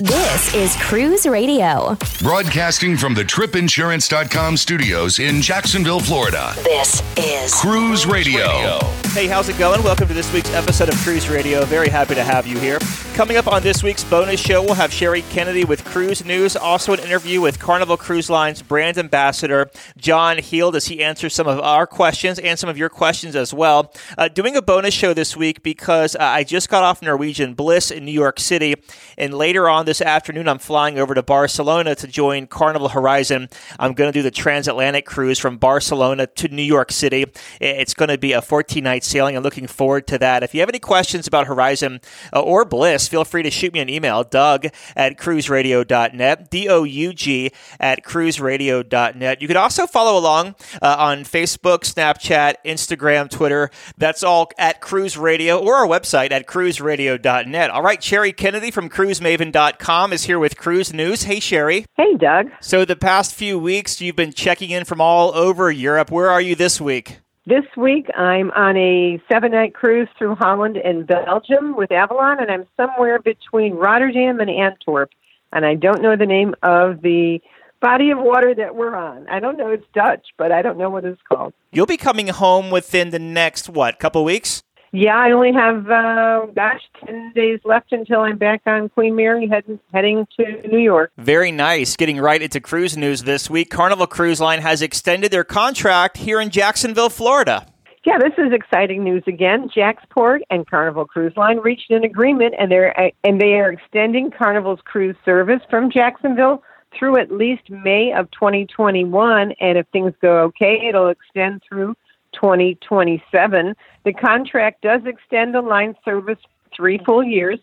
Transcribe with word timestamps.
This 0.00 0.54
is 0.54 0.74
Cruise 0.76 1.26
Radio. 1.26 1.98
Broadcasting 2.22 2.96
from 2.96 3.12
the 3.12 3.22
tripinsurance.com 3.24 4.56
studios 4.56 5.18
in 5.18 5.42
Jacksonville, 5.42 6.00
Florida. 6.00 6.54
This 6.64 7.02
is 7.18 7.54
Cruise 7.54 8.06
Radio. 8.06 8.78
Hey, 9.12 9.26
how's 9.26 9.50
it 9.50 9.58
going? 9.58 9.82
Welcome 9.82 10.08
to 10.08 10.14
this 10.14 10.32
week's 10.32 10.54
episode 10.54 10.88
of 10.88 10.96
Cruise 10.96 11.28
Radio. 11.28 11.66
Very 11.66 11.90
happy 11.90 12.14
to 12.14 12.24
have 12.24 12.46
you 12.46 12.58
here. 12.58 12.78
Coming 13.12 13.36
up 13.36 13.46
on 13.46 13.62
this 13.62 13.82
week's 13.82 14.02
bonus 14.04 14.40
show, 14.40 14.62
we'll 14.62 14.72
have 14.72 14.90
Sherry 14.90 15.20
Kennedy 15.20 15.64
with 15.64 15.84
Cruise 15.84 16.24
News. 16.24 16.56
Also, 16.56 16.94
an 16.94 17.00
interview 17.00 17.42
with 17.42 17.58
Carnival 17.58 17.98
Cruise 17.98 18.30
Line's 18.30 18.62
brand 18.62 18.96
ambassador, 18.96 19.70
John 19.98 20.38
Heald, 20.38 20.74
as 20.76 20.86
he 20.86 21.04
answers 21.04 21.34
some 21.34 21.46
of 21.46 21.60
our 21.60 21.86
questions 21.86 22.38
and 22.38 22.58
some 22.58 22.70
of 22.70 22.78
your 22.78 22.88
questions 22.88 23.36
as 23.36 23.52
well. 23.52 23.92
Uh, 24.16 24.28
doing 24.28 24.56
a 24.56 24.62
bonus 24.62 24.94
show 24.94 25.12
this 25.12 25.36
week 25.36 25.62
because 25.62 26.16
uh, 26.16 26.20
I 26.20 26.42
just 26.42 26.70
got 26.70 26.82
off 26.82 27.02
Norwegian 27.02 27.52
Bliss 27.52 27.90
in 27.90 28.06
New 28.06 28.12
York 28.12 28.40
City, 28.40 28.76
and 29.18 29.34
later 29.34 29.68
on 29.68 29.84
this 29.84 30.00
afternoon, 30.00 30.48
I'm 30.48 30.58
flying 30.58 30.98
over 30.98 31.14
to 31.14 31.22
Barcelona 31.22 31.94
to 31.96 32.06
join 32.06 32.46
Carnival 32.46 32.88
Horizon. 32.88 33.50
I'm 33.78 33.92
going 33.92 34.10
to 34.10 34.18
do 34.18 34.22
the 34.22 34.30
transatlantic 34.30 35.04
cruise 35.04 35.38
from 35.38 35.58
Barcelona 35.58 36.28
to 36.28 36.48
New 36.48 36.62
York 36.62 36.90
City. 36.90 37.26
It's 37.60 37.92
going 37.92 38.08
to 38.08 38.16
be 38.16 38.32
a 38.32 38.40
14 38.40 38.82
night 38.82 39.01
sailing. 39.04 39.36
I'm 39.36 39.42
looking 39.42 39.66
forward 39.66 40.06
to 40.08 40.18
that. 40.18 40.42
If 40.42 40.54
you 40.54 40.60
have 40.60 40.68
any 40.68 40.78
questions 40.78 41.26
about 41.26 41.46
Horizon 41.46 42.00
uh, 42.32 42.40
or 42.40 42.64
Bliss, 42.64 43.08
feel 43.08 43.24
free 43.24 43.42
to 43.42 43.50
shoot 43.50 43.72
me 43.72 43.80
an 43.80 43.88
email, 43.88 44.24
Doug 44.24 44.66
at 44.96 45.18
cruiseradio.net, 45.18 46.50
D 46.50 46.68
O 46.68 46.84
U 46.84 47.12
G 47.12 47.52
at 47.80 48.04
cruiseradio.net. 48.04 49.42
You 49.42 49.48
can 49.48 49.56
also 49.56 49.86
follow 49.86 50.18
along 50.18 50.54
uh, 50.80 50.96
on 50.98 51.24
Facebook, 51.24 51.80
Snapchat, 51.80 52.54
Instagram, 52.64 53.30
Twitter. 53.30 53.70
That's 53.96 54.22
all 54.22 54.50
at 54.58 54.80
Cruise 54.80 55.16
Radio 55.16 55.58
or 55.58 55.76
our 55.76 55.86
website 55.86 56.30
at 56.30 56.46
cruiseradio.net. 56.46 57.70
All 57.70 57.82
right, 57.82 58.02
Sherry 58.02 58.32
Kennedy 58.32 58.70
from 58.70 58.88
cruisemaven.com 58.88 60.12
is 60.12 60.24
here 60.24 60.38
with 60.38 60.56
Cruise 60.56 60.92
News. 60.92 61.24
Hey, 61.24 61.40
Sherry. 61.40 61.84
Hey, 61.96 62.14
Doug. 62.16 62.46
So, 62.60 62.84
the 62.84 62.96
past 62.96 63.34
few 63.34 63.58
weeks, 63.58 64.00
you've 64.00 64.16
been 64.16 64.32
checking 64.32 64.70
in 64.70 64.84
from 64.84 65.00
all 65.00 65.34
over 65.34 65.70
Europe. 65.70 66.10
Where 66.10 66.30
are 66.30 66.40
you 66.40 66.54
this 66.54 66.80
week? 66.80 67.18
This 67.44 67.64
week 67.76 68.06
I'm 68.16 68.52
on 68.52 68.76
a 68.76 69.20
seven 69.30 69.50
night 69.50 69.74
cruise 69.74 70.08
through 70.16 70.36
Holland 70.36 70.76
and 70.76 71.04
Belgium 71.08 71.74
with 71.76 71.90
Avalon, 71.90 72.38
and 72.38 72.48
I'm 72.52 72.66
somewhere 72.76 73.18
between 73.18 73.74
Rotterdam 73.74 74.38
and 74.38 74.48
Antwerp. 74.48 75.10
And 75.52 75.66
I 75.66 75.74
don't 75.74 76.02
know 76.02 76.14
the 76.16 76.24
name 76.24 76.54
of 76.62 77.02
the 77.02 77.40
body 77.80 78.12
of 78.12 78.18
water 78.18 78.54
that 78.54 78.76
we're 78.76 78.94
on. 78.94 79.28
I 79.28 79.40
don't 79.40 79.58
know 79.58 79.70
it's 79.70 79.84
Dutch, 79.92 80.28
but 80.38 80.52
I 80.52 80.62
don't 80.62 80.78
know 80.78 80.88
what 80.88 81.04
it's 81.04 81.20
called. 81.28 81.52
You'll 81.72 81.84
be 81.84 81.96
coming 81.96 82.28
home 82.28 82.70
within 82.70 83.10
the 83.10 83.18
next, 83.18 83.68
what, 83.68 83.98
couple 83.98 84.24
weeks? 84.24 84.62
Yeah, 84.94 85.16
I 85.16 85.30
only 85.30 85.54
have, 85.54 85.90
uh, 85.90 86.46
gosh, 86.54 86.82
10 87.06 87.32
days 87.34 87.60
left 87.64 87.92
until 87.92 88.20
I'm 88.20 88.36
back 88.36 88.60
on 88.66 88.90
Queen 88.90 89.16
Mary 89.16 89.48
heading, 89.48 89.80
heading 89.92 90.26
to 90.38 90.68
New 90.68 90.78
York. 90.78 91.10
Very 91.16 91.50
nice. 91.50 91.96
Getting 91.96 92.20
right 92.20 92.42
into 92.42 92.60
cruise 92.60 92.94
news 92.94 93.22
this 93.22 93.48
week. 93.48 93.70
Carnival 93.70 94.06
Cruise 94.06 94.38
Line 94.38 94.60
has 94.60 94.82
extended 94.82 95.30
their 95.30 95.44
contract 95.44 96.18
here 96.18 96.42
in 96.42 96.50
Jacksonville, 96.50 97.08
Florida. 97.08 97.66
Yeah, 98.04 98.18
this 98.18 98.34
is 98.36 98.52
exciting 98.52 99.02
news 99.02 99.22
again. 99.26 99.70
JAXPORT 99.74 100.42
and 100.50 100.68
Carnival 100.68 101.06
Cruise 101.06 101.36
Line 101.36 101.58
reached 101.58 101.90
an 101.90 102.04
agreement, 102.04 102.54
and 102.58 102.70
they're 102.70 103.12
and 103.22 103.40
they 103.40 103.54
are 103.54 103.70
extending 103.70 104.30
Carnival's 104.30 104.80
cruise 104.84 105.14
service 105.24 105.60
from 105.70 105.88
Jacksonville 105.88 106.64
through 106.98 107.16
at 107.18 107.30
least 107.30 107.70
May 107.70 108.12
of 108.12 108.28
2021. 108.32 109.52
And 109.60 109.78
if 109.78 109.86
things 109.92 110.12
go 110.20 110.38
okay, 110.40 110.84
it'll 110.88 111.08
extend 111.08 111.62
through 111.68 111.94
2027. 112.32 113.74
The 114.04 114.12
contract 114.12 114.82
does 114.82 115.02
extend 115.06 115.54
the 115.54 115.60
line 115.60 115.94
service 116.04 116.38
three 116.74 116.98
full 117.04 117.22
years, 117.22 117.58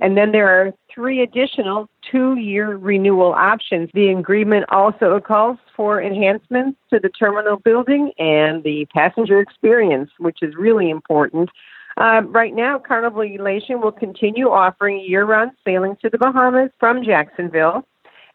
and 0.00 0.16
then 0.16 0.32
there 0.32 0.48
are 0.48 0.72
three 0.92 1.22
additional 1.22 1.88
two 2.10 2.36
year 2.36 2.76
renewal 2.76 3.32
options. 3.32 3.90
The 3.94 4.08
agreement 4.08 4.66
also 4.68 5.20
calls 5.20 5.58
for 5.76 6.02
enhancements 6.02 6.78
to 6.90 6.98
the 6.98 7.08
terminal 7.08 7.56
building 7.56 8.12
and 8.18 8.62
the 8.62 8.86
passenger 8.94 9.40
experience, 9.40 10.10
which 10.18 10.38
is 10.42 10.54
really 10.56 10.90
important. 10.90 11.50
Uh, 11.96 12.22
right 12.26 12.54
now, 12.54 12.78
Carnival 12.78 13.22
Elation 13.22 13.80
will 13.80 13.92
continue 13.92 14.48
offering 14.48 15.00
year 15.00 15.24
round 15.24 15.52
sailing 15.64 15.96
to 16.02 16.10
the 16.10 16.18
Bahamas 16.18 16.70
from 16.80 17.04
Jacksonville. 17.04 17.86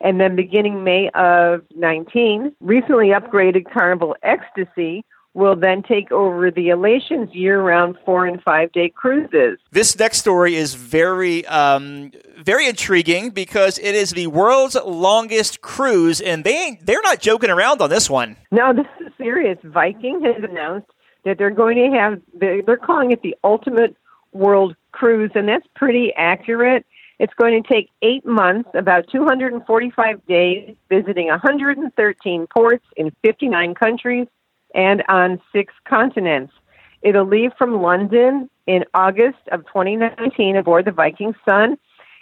And 0.01 0.19
then 0.19 0.37
beginning 0.37 0.85
May 0.85 1.09
of 1.09 1.63
19, 1.75 2.55
recently 2.61 3.07
upgraded 3.07 3.69
Carnival 3.71 4.15
Ecstasy 4.23 5.03
will 5.39 5.55
then 5.55 5.81
take 5.81 6.11
over 6.11 6.51
the 6.51 6.69
Elations 6.69 7.33
year 7.33 7.61
round 7.61 7.97
four 8.05 8.25
and 8.25 8.43
five 8.43 8.71
day 8.71 8.89
cruises. 8.89 9.57
This 9.71 9.97
next 9.97 10.19
story 10.19 10.55
is 10.55 10.75
very, 10.75 11.45
um, 11.47 12.11
very 12.37 12.67
intriguing 12.67 13.31
because 13.31 13.79
it 13.79 13.95
is 13.95 14.11
the 14.11 14.27
world's 14.27 14.75
longest 14.75 15.61
cruise, 15.61 16.21
and 16.21 16.43
they 16.43 16.55
ain't, 16.55 16.85
they're 16.85 17.01
not 17.01 17.19
joking 17.19 17.49
around 17.49 17.81
on 17.81 17.89
this 17.89 18.09
one. 18.09 18.35
No, 18.51 18.73
this 18.75 18.85
is 18.99 19.11
serious. 19.17 19.57
Viking 19.63 20.21
has 20.25 20.43
announced 20.43 20.91
that 21.23 21.37
they're 21.37 21.49
going 21.49 21.77
to 21.77 21.97
have, 21.97 22.21
they're 22.33 22.77
calling 22.77 23.11
it 23.11 23.21
the 23.21 23.35
ultimate 23.43 23.95
world 24.33 24.75
cruise, 24.91 25.31
and 25.35 25.47
that's 25.47 25.67
pretty 25.75 26.13
accurate. 26.15 26.85
It's 27.17 27.33
going 27.33 27.61
to 27.61 27.67
take 27.67 27.89
eight 28.01 28.25
months, 28.25 28.69
about 28.73 29.09
245 29.09 30.25
days, 30.25 30.75
visiting 30.87 31.27
113 31.27 32.47
ports 32.47 32.85
in 32.95 33.11
59 33.21 33.75
countries 33.75 34.27
and 34.73 35.03
on 35.07 35.41
six 35.51 35.73
continents. 35.85 36.53
It'll 37.01 37.25
leave 37.25 37.51
from 37.57 37.81
London 37.81 38.49
in 38.67 38.85
August 38.93 39.39
of 39.51 39.65
2019 39.67 40.55
aboard 40.55 40.85
the 40.85 40.91
Viking 40.91 41.33
Sun, 41.47 41.77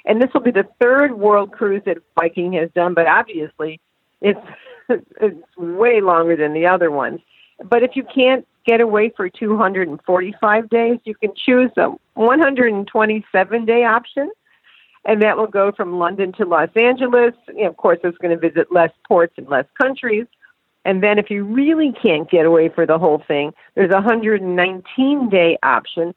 and 0.06 0.22
this 0.22 0.30
will 0.34 0.42
be 0.42 0.52
the 0.52 0.68
third 0.80 1.18
world 1.18 1.52
cruise 1.52 1.84
that 1.86 1.98
Viking 2.20 2.54
has 2.54 2.70
done. 2.72 2.94
But 2.94 3.08
obviously, 3.08 3.80
it's 4.22 4.40
it's 4.90 5.58
way 5.58 6.02
longer 6.02 6.36
than 6.36 6.54
the 6.54 6.66
other 6.66 6.92
ones. 6.92 7.20
But 7.64 7.84
if 7.84 7.96
you 7.96 8.04
can't 8.04 8.48
get 8.66 8.82
away 8.82 9.12
for 9.16 9.30
245 9.30 10.70
days, 10.70 11.00
you 11.06 11.16
can 11.16 11.32
choose 11.36 11.72
a 11.78 11.90
127 12.14 13.66
day 13.66 13.84
option, 13.84 14.32
and 15.06 15.22
that 15.22 15.38
will 15.38 15.48
go 15.48 15.72
from 15.72 15.98
London 15.98 16.34
to 16.34 16.46
Los 16.46 16.70
Angeles. 16.76 17.34
Of 17.60 17.78
course, 17.78 18.00
it's 18.04 18.18
going 18.18 18.38
to 18.38 18.50
visit 18.50 18.72
less 18.72 18.92
ports 19.08 19.34
and 19.38 19.48
less 19.48 19.66
countries. 19.78 20.28
And 20.88 21.04
then 21.04 21.20
if 21.20 21.30
you 21.30 21.44
really 21.44 21.94
can't 22.02 22.32
get 22.32 22.46
away 22.46 22.70
for 22.70 22.86
the 22.86 22.98
whole 22.98 23.22
thing, 23.28 23.52
there's 23.76 23.92
a 23.92 23.96
119 23.96 25.30
day 25.30 25.58
option 25.62 26.16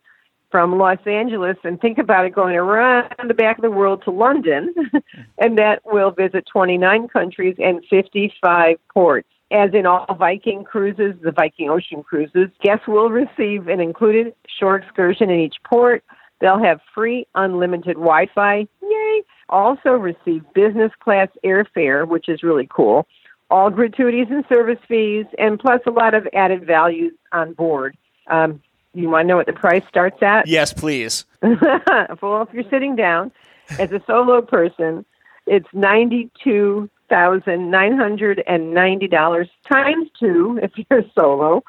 from 0.48 0.78
Los 0.78 1.04
Angeles 1.06 1.56
and 1.64 1.80
think 1.80 1.98
about 1.98 2.24
it 2.24 2.34
going 2.36 2.54
around 2.54 3.10
the 3.26 3.34
back 3.34 3.58
of 3.58 3.62
the 3.62 3.70
world 3.70 4.02
to 4.04 4.12
London 4.12 4.72
and 5.38 5.58
that 5.58 5.82
will 5.84 6.12
visit 6.12 6.46
29 6.52 7.08
countries 7.08 7.56
and 7.58 7.84
55 7.90 8.76
ports. 8.94 9.26
As 9.50 9.70
in 9.74 9.86
all 9.86 10.06
Viking 10.16 10.62
cruises, 10.62 11.16
the 11.20 11.32
Viking 11.32 11.68
Ocean 11.68 12.04
cruises, 12.04 12.48
guests 12.62 12.86
will 12.86 13.10
receive 13.10 13.66
an 13.66 13.80
included 13.80 14.32
shore 14.46 14.76
excursion 14.76 15.30
in 15.30 15.40
each 15.40 15.56
port. 15.64 16.04
They'll 16.40 16.62
have 16.62 16.78
free 16.94 17.26
unlimited 17.34 17.96
Wi-Fi. 17.96 18.68
Yay! 18.82 19.22
Also 19.48 19.90
receive 19.90 20.44
business 20.54 20.92
class 21.00 21.26
airfare, 21.44 22.06
which 22.06 22.28
is 22.28 22.44
really 22.44 22.68
cool 22.72 23.08
all 23.50 23.70
gratuities 23.70 24.28
and 24.30 24.44
service 24.48 24.78
fees, 24.86 25.26
and 25.38 25.58
plus 25.58 25.80
a 25.86 25.90
lot 25.90 26.14
of 26.14 26.26
added 26.32 26.64
values 26.64 27.12
on 27.32 27.52
board. 27.52 27.96
Um, 28.28 28.62
you 28.94 29.08
want 29.08 29.24
to 29.24 29.28
know 29.28 29.36
what 29.36 29.46
the 29.46 29.52
price 29.52 29.82
starts 29.88 30.22
at? 30.22 30.46
Yes, 30.46 30.72
please. 30.72 31.24
well, 31.42 32.42
if 32.42 32.48
you're 32.52 32.68
sitting 32.70 32.96
down 32.96 33.32
as 33.78 33.92
a 33.92 34.02
solo 34.06 34.40
person, 34.42 35.04
it's 35.46 35.68
ninety-two 35.72 36.88
thousand 37.08 37.70
nine 37.70 37.96
hundred 37.96 38.42
and 38.46 38.72
ninety 38.72 39.08
dollars 39.08 39.48
times 39.70 40.08
two 40.18 40.58
if 40.62 40.72
you're 40.76 41.04
solo. 41.14 41.62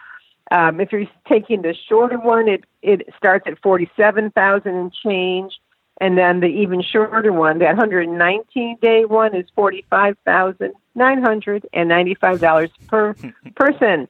Um, 0.51 0.81
if 0.81 0.92
you're 0.92 1.06
taking 1.27 1.62
the 1.62 1.75
shorter 1.88 2.19
one, 2.19 2.48
it 2.48 2.63
it 2.81 3.07
starts 3.18 3.45
at 3.48 3.60
forty-seven 3.62 4.31
thousand 4.31 4.75
and 4.75 4.94
change, 4.94 5.60
and 6.00 6.18
then 6.18 6.39
the 6.42 6.48
even 6.48 6.81
shorter 6.81 7.31
one, 7.31 7.60
that 7.60 7.77
119 7.77 8.77
day 8.81 9.06
one, 9.06 9.36
is 9.36 9.45
forty-five 9.56 10.18
thousand 10.25 10.74
nine 10.95 11.21
hundred 11.21 11.67
and 11.73 11.89
ninety-five 11.89 12.39
dollars 12.39 12.69
per 12.88 13.15
person. 13.55 14.07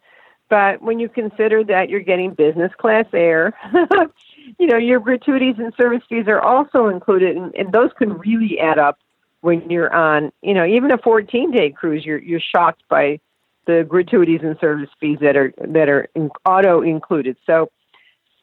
But 0.49 0.81
when 0.81 0.99
you 0.99 1.07
consider 1.07 1.63
that 1.63 1.89
you're 1.89 2.01
getting 2.01 2.33
business 2.33 2.73
class 2.77 3.05
air, 3.13 3.53
you 4.59 4.67
know 4.67 4.77
your 4.77 4.99
gratuities 4.99 5.55
and 5.57 5.73
service 5.75 6.03
fees 6.09 6.27
are 6.27 6.41
also 6.41 6.87
included, 6.87 7.37
and, 7.37 7.55
and 7.55 7.71
those 7.71 7.91
can 7.97 8.17
really 8.17 8.59
add 8.59 8.77
up 8.77 8.99
when 9.41 9.69
you're 9.69 9.93
on, 9.93 10.31
you 10.41 10.53
know, 10.53 10.65
even 10.65 10.91
a 10.91 10.97
14 10.97 11.51
day 11.51 11.71
cruise, 11.71 12.05
you're 12.05 12.19
you're 12.19 12.39
shocked 12.39 12.83
by 12.89 13.19
the 13.65 13.85
gratuities 13.87 14.41
and 14.43 14.57
service 14.59 14.89
fees 14.99 15.17
that 15.21 15.35
are 15.35 15.53
that 15.57 15.89
are 15.89 16.07
in, 16.15 16.29
auto 16.45 16.81
included. 16.81 17.37
So, 17.45 17.69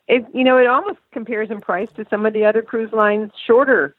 it 0.06 0.26
you 0.34 0.44
know, 0.44 0.58
it 0.58 0.66
almost 0.66 0.98
compares 1.12 1.50
in 1.50 1.60
price 1.60 1.88
to 1.96 2.04
some 2.10 2.26
of 2.26 2.32
the 2.32 2.44
other 2.44 2.62
cruise 2.62 2.92
lines 2.92 3.32
shorter 3.46 3.94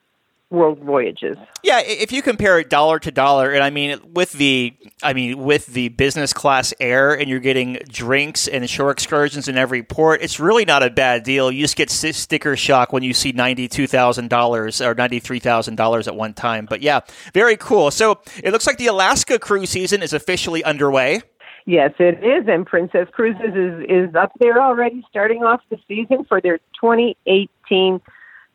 world 0.50 0.80
voyages. 0.80 1.38
Yeah, 1.64 1.82
if 1.82 2.12
you 2.12 2.22
compare 2.22 2.60
it 2.60 2.70
dollar 2.70 3.00
to 3.00 3.12
dollar, 3.12 3.52
and 3.52 3.64
I 3.64 3.70
mean 3.70 4.00
with 4.14 4.34
the, 4.34 4.74
I 5.04 5.14
mean 5.14 5.38
with 5.44 5.68
the 5.68 5.90
business 5.90 6.34
class 6.34 6.74
air, 6.80 7.14
and 7.14 7.30
you're 7.30 7.40
getting 7.40 7.80
drinks 7.88 8.48
and 8.48 8.68
shore 8.70 8.92
excursions 8.92 9.48
in 9.48 9.58
every 9.58 9.84
port, 9.84 10.22
it's 10.22 10.40
really 10.40 10.66
not 10.66 10.82
a 10.84 10.90
bad 10.90 11.24
deal. 11.24 11.52
You 11.52 11.64
just 11.64 11.76
get 11.76 11.90
sticker 11.90 12.56
shock 12.56 12.92
when 12.92 13.04
you 13.04 13.14
see 13.14 13.32
ninety 13.32 13.68
two 13.68 13.88
thousand 13.88 14.30
dollars 14.30 14.82
or 14.82 14.96
ninety 14.96 15.20
three 15.20 15.40
thousand 15.40 15.76
dollars 15.76 16.08
at 16.08 16.16
one 16.16 16.34
time. 16.34 16.66
But 16.70 16.82
yeah, 16.82 17.02
very 17.34 17.58
cool. 17.58 17.92
So 17.92 18.20
it 18.44 18.52
looks 18.52 18.66
like 18.66 18.78
the 18.78 18.88
Alaska 18.88 19.40
cruise 19.40 19.70
season 19.70 20.02
is 20.02 20.14
officially 20.14 20.64
underway. 20.64 21.22
Yes, 21.66 21.92
it 22.00 22.24
is, 22.24 22.48
and 22.48 22.66
Princess 22.66 23.08
Cruises 23.12 23.54
is 23.54 23.86
is 23.88 24.16
up 24.16 24.32
there 24.40 24.60
already, 24.60 25.04
starting 25.08 25.44
off 25.44 25.62
the 25.70 25.78
season 25.88 26.26
for 26.26 26.42
their 26.42 26.58
2018 26.82 28.02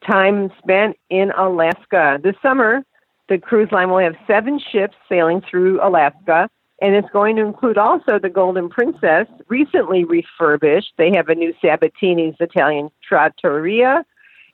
time 0.06 0.50
spent 0.58 0.96
in 1.10 1.30
Alaska. 1.32 2.18
This 2.22 2.36
summer, 2.42 2.82
the 3.28 3.38
cruise 3.38 3.70
line 3.72 3.90
will 3.90 3.98
have 3.98 4.16
seven 4.26 4.60
ships 4.72 4.96
sailing 5.08 5.42
through 5.48 5.80
Alaska, 5.86 6.48
and 6.80 6.94
it's 6.94 7.08
going 7.10 7.36
to 7.36 7.42
include 7.42 7.78
also 7.78 8.18
the 8.18 8.28
Golden 8.28 8.68
Princess, 8.68 9.26
recently 9.48 10.04
refurbished. 10.04 10.92
They 10.98 11.12
have 11.14 11.28
a 11.28 11.34
new 11.34 11.54
Sabatini's 11.62 12.36
Italian 12.40 12.90
Trattoria. 13.02 14.04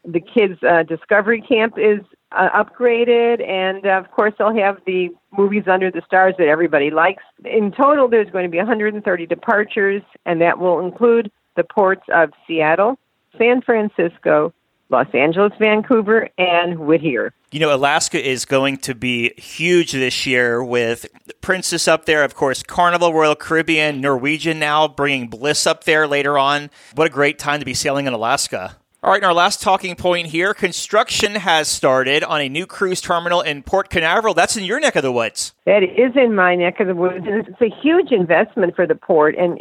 The 0.04 0.20
kids' 0.20 0.62
uh, 0.62 0.84
Discovery 0.84 1.42
Camp 1.42 1.74
is 1.76 2.00
uh, 2.32 2.48
upgraded, 2.50 3.46
and 3.46 3.84
uh, 3.84 3.98
of 3.98 4.10
course, 4.12 4.32
they'll 4.38 4.54
have 4.54 4.78
the 4.86 5.08
movies 5.36 5.64
under 5.66 5.90
the 5.90 6.02
stars 6.06 6.34
that 6.38 6.46
everybody 6.46 6.90
likes. 6.90 7.22
In 7.44 7.72
total, 7.72 8.08
there's 8.08 8.30
going 8.30 8.44
to 8.44 8.50
be 8.50 8.58
130 8.58 9.26
departures, 9.26 10.02
and 10.24 10.40
that 10.40 10.58
will 10.58 10.80
include 10.80 11.30
the 11.56 11.64
ports 11.64 12.04
of 12.14 12.30
Seattle, 12.46 12.98
San 13.36 13.60
Francisco, 13.60 14.54
Los 14.90 15.06
Angeles, 15.14 15.52
Vancouver, 15.58 16.28
and 16.36 16.80
Whittier. 16.80 17.32
You 17.52 17.60
know, 17.60 17.74
Alaska 17.74 18.20
is 18.24 18.44
going 18.44 18.78
to 18.78 18.94
be 18.94 19.32
huge 19.36 19.92
this 19.92 20.26
year 20.26 20.62
with 20.62 21.06
Princess 21.40 21.88
up 21.88 22.04
there, 22.04 22.22
of 22.24 22.34
course, 22.34 22.62
Carnival 22.62 23.12
Royal 23.12 23.34
Caribbean, 23.34 24.00
Norwegian 24.00 24.58
now 24.58 24.86
bringing 24.88 25.28
Bliss 25.28 25.66
up 25.66 25.84
there 25.84 26.06
later 26.06 26.38
on. 26.38 26.70
What 26.94 27.06
a 27.06 27.10
great 27.10 27.38
time 27.38 27.60
to 27.60 27.66
be 27.66 27.74
sailing 27.74 28.06
in 28.06 28.12
Alaska. 28.12 28.76
All 29.02 29.10
right, 29.10 29.16
and 29.16 29.24
our 29.24 29.32
last 29.32 29.62
talking 29.62 29.96
point 29.96 30.26
here 30.26 30.52
construction 30.52 31.36
has 31.36 31.68
started 31.68 32.22
on 32.22 32.42
a 32.42 32.50
new 32.50 32.66
cruise 32.66 33.00
terminal 33.00 33.40
in 33.40 33.62
Port 33.62 33.88
Canaveral. 33.88 34.34
That's 34.34 34.58
in 34.58 34.64
your 34.64 34.78
neck 34.78 34.94
of 34.94 35.02
the 35.02 35.10
woods. 35.10 35.54
That 35.64 35.82
is 35.82 36.14
in 36.16 36.34
my 36.34 36.54
neck 36.54 36.80
of 36.80 36.86
the 36.86 36.94
woods, 36.94 37.24
and 37.26 37.48
it's 37.48 37.62
a 37.62 37.74
huge 37.82 38.12
investment 38.12 38.76
for 38.76 38.86
the 38.86 38.94
port, 38.94 39.36
and 39.36 39.58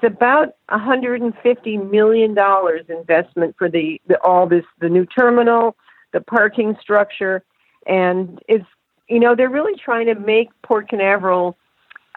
it's 0.00 0.12
about 0.12 0.54
150 0.68 1.76
million 1.78 2.34
dollars 2.34 2.84
investment 2.88 3.54
for 3.58 3.68
the, 3.68 4.00
the 4.06 4.20
all 4.22 4.46
this 4.46 4.64
the 4.80 4.88
new 4.88 5.06
terminal, 5.06 5.76
the 6.12 6.20
parking 6.20 6.76
structure, 6.80 7.42
and 7.86 8.40
it's 8.48 8.66
you 9.08 9.18
know 9.18 9.34
they're 9.34 9.50
really 9.50 9.78
trying 9.78 10.06
to 10.06 10.14
make 10.14 10.50
Port 10.62 10.88
Canaveral 10.88 11.56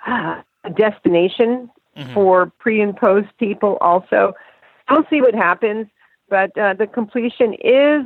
uh, 0.07 0.41
a 0.63 0.69
destination 0.69 1.69
for 2.13 2.51
pre 2.59 2.81
and 2.81 2.95
post 2.95 3.29
people. 3.37 3.77
Also, 3.81 4.33
we'll 4.89 5.05
see 5.09 5.21
what 5.21 5.35
happens, 5.35 5.87
but 6.29 6.55
uh, 6.57 6.73
the 6.73 6.87
completion 6.87 7.53
is 7.53 8.03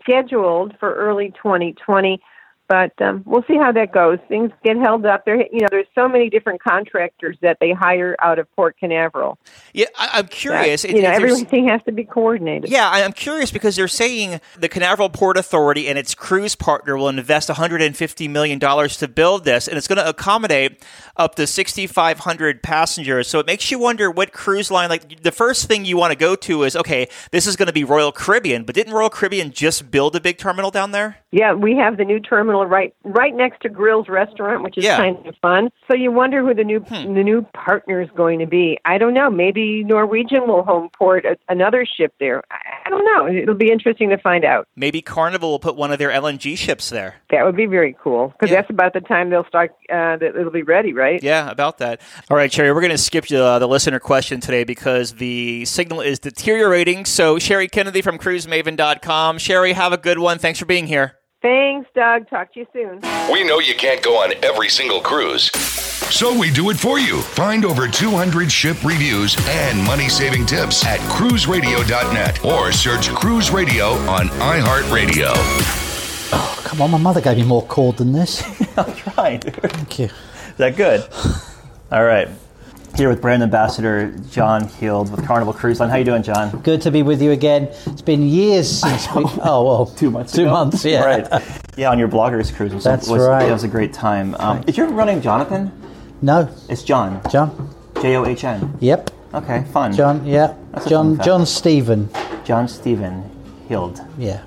scheduled 0.00 0.74
for 0.78 0.94
early 0.94 1.32
2020 1.42 2.20
but 2.68 2.92
um, 3.00 3.22
we'll 3.24 3.44
see 3.44 3.56
how 3.56 3.72
that 3.72 3.92
goes. 3.92 4.18
Things 4.28 4.50
get 4.64 4.76
held 4.76 5.06
up. 5.06 5.24
There, 5.24 5.36
you 5.36 5.60
know, 5.60 5.68
there's 5.70 5.86
so 5.94 6.08
many 6.08 6.30
different 6.30 6.62
contractors 6.62 7.36
that 7.42 7.58
they 7.60 7.72
hire 7.72 8.16
out 8.20 8.38
of 8.38 8.50
Port 8.56 8.76
Canaveral. 8.78 9.38
Yeah, 9.72 9.86
I, 9.96 10.10
I'm 10.14 10.24
that, 10.24 10.30
curious. 10.30 10.84
you 10.84 11.02
know, 11.02 11.10
everything 11.10 11.68
has 11.68 11.82
to 11.84 11.92
be 11.92 12.04
coordinated. 12.04 12.70
Yeah, 12.70 12.88
I'm 12.90 13.12
curious 13.12 13.50
because 13.50 13.76
they're 13.76 13.88
saying 13.88 14.40
the 14.58 14.68
Canaveral 14.68 15.08
Port 15.08 15.36
Authority 15.36 15.88
and 15.88 15.98
its 15.98 16.14
cruise 16.14 16.54
partner 16.54 16.96
will 16.96 17.08
invest 17.08 17.48
150 17.48 18.28
million 18.28 18.58
dollars 18.58 18.96
to 18.98 19.08
build 19.08 19.44
this, 19.44 19.68
and 19.68 19.76
it's 19.76 19.88
going 19.88 19.98
to 19.98 20.08
accommodate 20.08 20.82
up 21.16 21.34
to 21.36 21.46
6,500 21.46 22.62
passengers. 22.62 23.28
So 23.28 23.38
it 23.38 23.46
makes 23.46 23.70
you 23.70 23.78
wonder 23.78 24.10
what 24.10 24.32
cruise 24.32 24.70
line. 24.70 24.88
Like 24.88 25.22
the 25.22 25.32
first 25.32 25.66
thing 25.66 25.84
you 25.84 25.96
want 25.96 26.12
to 26.12 26.18
go 26.18 26.34
to 26.36 26.64
is 26.64 26.76
okay, 26.76 27.08
this 27.30 27.46
is 27.46 27.56
going 27.56 27.66
to 27.66 27.72
be 27.72 27.84
Royal 27.84 28.12
Caribbean, 28.12 28.64
but 28.64 28.74
didn't 28.74 28.92
Royal 28.92 29.10
Caribbean 29.10 29.52
just 29.52 29.90
build 29.90 30.16
a 30.16 30.20
big 30.20 30.38
terminal 30.38 30.70
down 30.70 30.92
there? 30.92 31.18
Yeah, 31.32 31.52
we 31.54 31.76
have 31.76 31.96
the 31.96 32.04
new 32.04 32.20
terminal 32.20 32.55
right 32.64 32.94
right 33.04 33.34
next 33.34 33.60
to 33.62 33.68
Grills 33.68 34.08
Restaurant, 34.08 34.62
which 34.62 34.78
is 34.78 34.84
Yeah. 34.84 34.96
kind 34.96 35.26
of 35.26 35.34
fun. 35.42 35.70
So 35.88 35.94
you 35.96 36.12
wonder 36.12 36.42
who 36.46 36.54
the 36.54 36.64
new 36.64 36.80
the 36.80 37.04
new 37.24 37.42
partner 37.52 38.00
is 38.00 38.08
going 38.16 38.38
to 38.38 38.46
be. 38.46 38.78
I 38.84 38.98
don't 38.98 39.14
know. 39.14 39.28
Maybe 39.30 39.82
Norwegian 39.84 40.46
will 40.46 40.62
home 40.62 40.88
port 40.96 41.24
a, 41.24 41.36
another 41.48 41.84
ship 41.84 42.14
there. 42.20 42.42
I, 42.50 42.56
I 42.86 42.88
don't 42.90 43.04
know. 43.04 43.26
It'll 43.42 43.54
be 43.56 43.70
interesting 43.72 44.10
to 44.10 44.18
find 44.18 44.44
out. 44.44 44.68
Maybe 44.76 45.02
Carnival 45.02 45.50
will 45.50 45.58
put 45.58 45.74
one 45.76 45.90
of 45.90 45.98
their 45.98 46.10
LNG 46.10 46.56
ships 46.56 46.88
there. 46.90 47.16
That 47.30 47.44
would 47.44 47.56
be 47.56 47.66
very 47.66 47.96
cool 48.00 48.28
because 48.28 48.50
Yeah. 48.50 48.60
that's 48.60 48.70
about 48.70 48.92
the 48.92 49.00
time 49.00 49.30
they'll 49.30 49.46
start. 49.46 49.72
Uh, 49.90 50.16
that 50.16 50.36
it'll 50.38 50.50
be 50.52 50.62
ready, 50.62 50.92
right? 50.92 51.22
Yeah, 51.22 51.50
about 51.50 51.78
that. 51.78 52.00
All 52.30 52.36
right, 52.36 52.52
Sherry, 52.52 52.72
we're 52.72 52.80
going 52.80 52.90
to 52.92 52.98
skip 52.98 53.24
uh, 53.32 53.58
the 53.58 53.66
listener 53.66 53.98
question 53.98 54.40
today 54.40 54.62
because 54.64 55.14
the 55.14 55.64
signal 55.64 56.00
is 56.00 56.18
deteriorating. 56.20 57.04
So, 57.04 57.38
Sherry 57.40 57.66
Kennedy 57.66 58.02
from 58.02 58.18
cruisemaven.com. 58.18 59.38
Sherry, 59.38 59.72
have 59.72 59.92
a 59.92 59.96
good 59.96 60.18
one. 60.18 60.38
Thanks 60.38 60.58
for 60.58 60.66
being 60.66 60.86
here. 60.86 61.16
Thanks, 61.42 61.88
Doug. 61.94 62.28
Talk 62.28 62.52
to 62.54 62.60
you 62.60 62.66
soon. 62.72 63.00
We 63.32 63.44
know 63.44 63.58
you 63.60 63.74
can't 63.74 64.02
go 64.02 64.16
on 64.16 64.32
every 64.42 64.68
single 64.68 65.00
cruise. 65.00 65.50
So 66.12 66.36
we 66.38 66.50
do 66.50 66.70
it 66.70 66.76
for 66.76 66.98
you. 66.98 67.20
Find 67.20 67.64
over 67.64 67.88
200 67.88 68.50
ship 68.50 68.82
reviews 68.84 69.36
and 69.48 69.82
money 69.84 70.08
saving 70.08 70.46
tips 70.46 70.84
at 70.84 71.00
cruiseradio.net 71.10 72.44
or 72.44 72.72
search 72.72 73.08
Cruise 73.10 73.50
Radio 73.50 73.90
on 74.08 74.28
iHeartRadio. 74.28 75.32
Oh, 76.32 76.62
come 76.64 76.80
on, 76.80 76.90
my 76.90 76.98
mother 76.98 77.20
gave 77.20 77.36
me 77.36 77.44
more 77.44 77.62
chord 77.66 77.96
than 77.98 78.12
this. 78.12 78.42
Right. 79.16 79.42
Thank 79.42 79.98
you. 79.98 80.04
Is 80.04 80.56
that 80.58 80.76
good? 80.76 81.02
All 81.90 82.04
right. 82.04 82.28
Here 82.96 83.10
with 83.10 83.20
brand 83.20 83.42
ambassador 83.42 84.10
John 84.30 84.66
Heald 84.68 85.10
with 85.10 85.26
Carnival 85.26 85.52
Cruise 85.52 85.80
Line. 85.80 85.90
How 85.90 85.96
you 85.96 86.04
doing, 86.04 86.22
John? 86.22 86.48
Good 86.62 86.80
to 86.80 86.90
be 86.90 87.02
with 87.02 87.20
you 87.20 87.30
again. 87.32 87.64
It's 87.84 88.00
been 88.00 88.22
years 88.26 88.70
since 88.80 89.06
we. 89.14 89.24
Oh 89.42 89.64
well, 89.66 89.84
Two 89.86 90.10
months 90.10 90.32
Two 90.32 90.42
ago? 90.42 90.50
months, 90.52 90.82
yeah. 90.82 91.04
Right. 91.04 91.42
Yeah, 91.76 91.90
on 91.90 91.98
your 91.98 92.08
bloggers 92.08 92.54
cruise. 92.54 92.72
Was, 92.72 92.84
That's 92.84 93.06
was, 93.06 93.22
right. 93.22 93.46
It 93.46 93.52
was 93.52 93.64
a 93.64 93.68
great 93.68 93.92
time. 93.92 94.34
Um, 94.38 94.64
is 94.66 94.78
your 94.78 94.88
running 94.88 95.20
Jonathan? 95.20 95.70
No, 96.22 96.48
It's 96.70 96.82
John. 96.82 97.20
John. 97.30 97.74
J 98.00 98.16
O 98.16 98.24
H 98.24 98.44
N. 98.44 98.74
Yep, 98.80 99.10
Okay, 99.34 99.64
fun. 99.72 99.92
John. 99.92 100.24
Yeah, 100.24 100.54
John. 100.88 101.20
John 101.22 101.44
Stephen. 101.44 102.08
John 102.44 102.66
Stephen 102.66 103.30
Heald. 103.68 104.00
Yeah, 104.16 104.42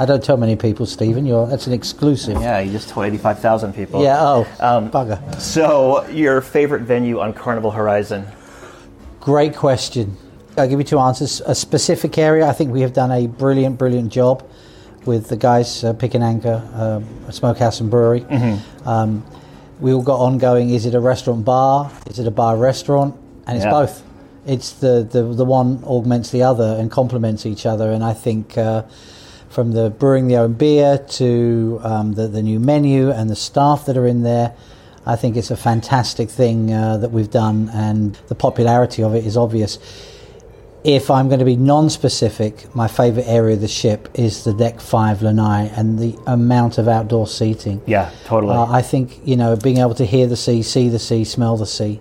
I 0.00 0.06
don't 0.06 0.24
tell 0.24 0.38
many 0.38 0.56
people, 0.56 0.86
Stephen. 0.86 1.26
You're 1.26 1.46
that's 1.46 1.66
an 1.66 1.74
exclusive. 1.74 2.40
Yeah, 2.40 2.58
you 2.60 2.72
just 2.72 2.88
told 2.88 3.04
85,000 3.04 3.74
people. 3.74 4.02
Yeah, 4.02 4.16
Oh, 4.18 4.46
Um, 4.58 4.90
bugger. 4.90 5.20
So, 5.38 6.06
your 6.08 6.40
favorite 6.40 6.82
venue 6.84 7.20
on 7.20 7.34
Carnival 7.34 7.70
Horizon? 7.70 8.26
Great 9.20 9.54
question. 9.54 10.16
I'll 10.56 10.66
give 10.66 10.78
you 10.80 10.84
two 10.84 10.98
answers. 10.98 11.42
A 11.44 11.54
specific 11.54 12.16
area, 12.16 12.46
I 12.46 12.52
think 12.54 12.72
we 12.72 12.80
have 12.80 12.94
done 12.94 13.12
a 13.12 13.26
brilliant, 13.26 13.76
brilliant 13.76 14.10
job 14.10 14.42
with 15.04 15.28
the 15.28 15.36
guys 15.36 15.84
uh, 15.84 15.92
Pig 15.92 16.14
and 16.14 16.24
Anchor, 16.24 16.62
um, 16.74 17.30
Smokehouse 17.30 17.80
and 17.80 17.90
Brewery. 17.90 18.22
Mm-hmm. 18.22 18.88
Um, 18.88 19.22
we 19.80 19.92
all 19.92 20.02
got 20.02 20.18
ongoing. 20.20 20.70
Is 20.70 20.86
it 20.86 20.94
a 20.94 21.00
restaurant 21.00 21.44
bar? 21.44 21.92
Is 22.06 22.18
it 22.18 22.26
a 22.26 22.30
bar 22.30 22.56
restaurant? 22.56 23.14
And 23.46 23.56
it's 23.58 23.66
Yeah. 23.66 23.70
both. 23.70 24.02
It's 24.46 24.72
the, 24.72 25.06
the 25.10 25.22
the 25.22 25.44
one 25.44 25.84
augments 25.84 26.30
the 26.30 26.42
other 26.42 26.76
and 26.80 26.90
complements 26.90 27.44
each 27.44 27.66
other. 27.66 27.92
And 27.92 28.02
I 28.02 28.14
think 28.14 28.56
uh, 28.56 28.84
from 29.50 29.72
the 29.72 29.90
brewing 29.90 30.28
the 30.28 30.36
own 30.36 30.54
beer 30.54 30.96
to 30.96 31.80
um, 31.82 32.14
the 32.14 32.28
the 32.28 32.42
new 32.42 32.58
menu 32.58 33.10
and 33.10 33.28
the 33.28 33.36
staff 33.36 33.84
that 33.86 33.96
are 33.96 34.06
in 34.06 34.22
there, 34.22 34.54
I 35.04 35.16
think 35.16 35.36
it's 35.36 35.50
a 35.50 35.56
fantastic 35.56 36.30
thing 36.30 36.72
uh, 36.72 36.96
that 36.98 37.10
we've 37.10 37.30
done, 37.30 37.68
and 37.74 38.14
the 38.28 38.34
popularity 38.34 39.02
of 39.02 39.14
it 39.14 39.26
is 39.26 39.36
obvious. 39.36 39.78
If 40.82 41.10
I'm 41.10 41.28
going 41.28 41.40
to 41.40 41.44
be 41.44 41.56
non-specific, 41.56 42.74
my 42.74 42.88
favourite 42.88 43.26
area 43.28 43.54
of 43.54 43.60
the 43.60 43.68
ship 43.68 44.08
is 44.14 44.44
the 44.44 44.54
deck 44.54 44.80
five 44.80 45.20
lanai 45.20 45.70
and 45.76 45.98
the 45.98 46.16
amount 46.26 46.78
of 46.78 46.88
outdoor 46.88 47.26
seating. 47.26 47.82
Yeah, 47.86 48.10
totally. 48.24 48.54
Uh, 48.54 48.64
I 48.64 48.80
think 48.80 49.20
you 49.24 49.36
know 49.36 49.56
being 49.56 49.78
able 49.78 49.96
to 49.96 50.06
hear 50.06 50.26
the 50.26 50.36
sea, 50.36 50.62
see 50.62 50.88
the 50.88 50.98
sea, 50.98 51.24
smell 51.24 51.56
the 51.56 51.66
sea. 51.66 52.00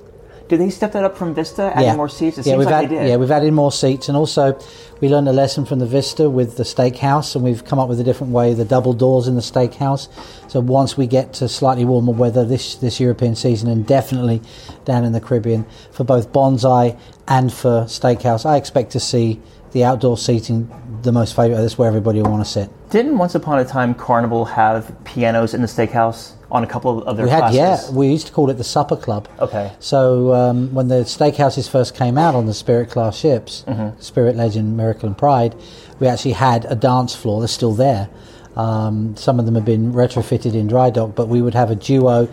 Did 0.50 0.60
they 0.60 0.72
step 0.72 0.94
that 0.94 1.04
up 1.04 1.16
from 1.16 1.36
Vista, 1.36 1.72
adding 1.76 1.96
more 1.96 2.10
seats? 2.10 2.40
It 2.40 2.48
yeah, 2.48 2.54
seems 2.54 2.58
we've 2.58 2.66
like 2.66 2.86
added, 2.86 2.90
they 2.90 3.04
did. 3.04 3.10
Yeah, 3.10 3.16
we've 3.18 3.30
added 3.30 3.54
more 3.54 3.72
seats, 3.72 4.08
and 4.08 4.18
also 4.18 4.60
we 5.00 5.08
learned 5.08 5.30
a 5.30 5.32
lesson 5.32 5.64
from 5.64 5.78
the 5.78 5.86
Vista 5.86 6.28
with 6.28 6.58
the 6.58 6.64
steakhouse, 6.64 7.36
and 7.36 7.44
we've 7.44 7.64
come 7.64 7.78
up 7.78 7.88
with 7.88 8.00
a 8.00 8.04
different 8.04 8.34
way, 8.34 8.56
the 8.56 8.66
double 8.66 8.94
doors 8.94 9.28
in 9.28 9.36
the 9.36 9.42
steakhouse. 9.42 10.10
So 10.50 10.60
once 10.60 10.98
we 10.98 11.06
get 11.06 11.34
to 11.34 11.48
slightly 11.48 11.86
warmer 11.86 12.14
weather 12.14 12.44
this 12.44 12.76
this 12.76 13.00
European 13.00 13.36
season, 13.36 13.70
and 13.70 13.86
definitely 13.86 14.42
down 14.86 15.04
in 15.04 15.14
the 15.14 15.22
Caribbean 15.22 15.68
for 15.92 16.04
both 16.04 16.32
bonsai 16.32 16.98
and 17.28 17.54
for 17.54 17.84
steakhouse, 17.84 18.44
I 18.44 18.58
expect 18.58 18.92
to 18.94 19.00
see 19.00 19.40
the 19.72 19.84
outdoor 19.84 20.18
seating 20.18 20.68
the 21.04 21.12
most 21.12 21.36
favorite. 21.36 21.58
That's 21.62 21.78
where 21.78 21.88
everybody 21.88 22.22
will 22.22 22.32
want 22.32 22.46
to 22.46 22.50
sit. 22.52 22.70
Didn't 22.90 23.18
once 23.18 23.36
upon 23.36 23.60
a 23.60 23.66
time 23.66 23.94
Carnival 23.94 24.46
have 24.46 24.96
pianos 25.06 25.54
in 25.54 25.62
the 25.62 25.68
steakhouse 25.68 26.34
on 26.52 26.64
a 26.64 26.68
couple 26.68 27.04
of 27.04 27.16
their 27.18 27.26
We 27.26 27.32
had, 27.32 27.52
classes? 27.52 27.58
yeah, 27.92 27.96
we 27.96 28.08
used 28.10 28.28
to 28.28 28.34
call 28.34 28.50
it 28.50 28.56
the 28.56 28.64
supper 28.64 28.96
club. 28.96 29.28
Okay. 29.40 29.72
So 29.80 30.34
um, 30.34 30.74
when 30.74 30.88
the 30.88 31.02
steakhouses 31.04 31.70
first 31.70 31.96
came 31.96 32.18
out 32.18 32.34
on 32.36 32.46
the 32.48 32.54
Spirit 32.54 32.90
class 32.90 33.18
ships, 33.18 33.64
Mm-hmm. 33.68 34.00
Spirit, 34.02 34.36
Legend, 34.36 34.76
Miracle, 34.76 35.08
and 35.08 35.18
Pride, 35.18 35.56
we 36.00 36.08
actually 36.08 36.32
had 36.34 36.66
a 36.66 36.76
dance 36.76 37.14
floor. 37.16 37.40
They're 37.42 37.48
still 37.48 37.74
there. 37.74 38.10
Um, 38.56 39.16
some 39.16 39.40
of 39.40 39.46
them 39.46 39.56
have 39.56 39.66
been 39.66 39.94
retrofitted 39.94 40.54
in 40.56 40.68
dry 40.68 40.90
dock, 40.90 41.16
but 41.16 41.28
we 41.28 41.42
would 41.42 41.54
have 41.54 41.70
a 41.72 41.76
duo. 41.76 42.28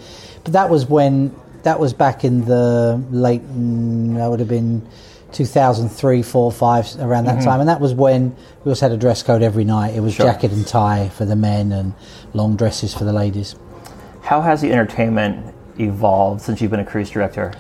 But 0.45 0.53
that 0.55 0.71
was 0.71 0.87
when 0.87 1.35
that 1.63 1.79
was 1.79 1.93
back 1.93 2.25
in 2.25 2.45
the 2.47 3.03
late. 3.11 3.43
mm, 3.43 4.15
That 4.17 4.29
would 4.31 4.41
have 4.41 4.49
been 4.49 4.87
2003, 5.33 6.23
four, 6.23 6.51
five, 6.53 6.87
around 7.01 7.25
that 7.27 7.43
time, 7.43 7.61
and 7.61 7.69
that 7.69 7.81
was 7.81 7.93
when 7.95 8.35
we 8.65 8.71
also 8.71 8.87
had 8.89 8.93
a 8.93 8.97
dress 8.97 9.23
code 9.23 9.43
every 9.43 9.65
night. 9.65 9.95
It 9.95 10.01
was 10.01 10.15
Mm-hmm. 10.15 10.23
Sure. 10.23 10.33
jacket 10.33 10.53
and 10.53 10.67
tie 10.67 11.09
for 11.11 11.25
the 11.25 11.37
men 11.37 11.73
and 11.73 11.93
long 12.33 12.57
dresses 12.57 12.95
for 12.95 13.05
the 13.05 13.13
ladies. 13.13 13.55
How 14.23 14.41
has 14.41 14.61
the 14.61 14.73
entertainment 14.73 15.55
evolved 15.79 16.41
since 16.43 16.61
you've 16.61 16.71
been 16.71 16.81
a 16.81 16.85
cruise 16.85 17.11
director? 17.11 17.53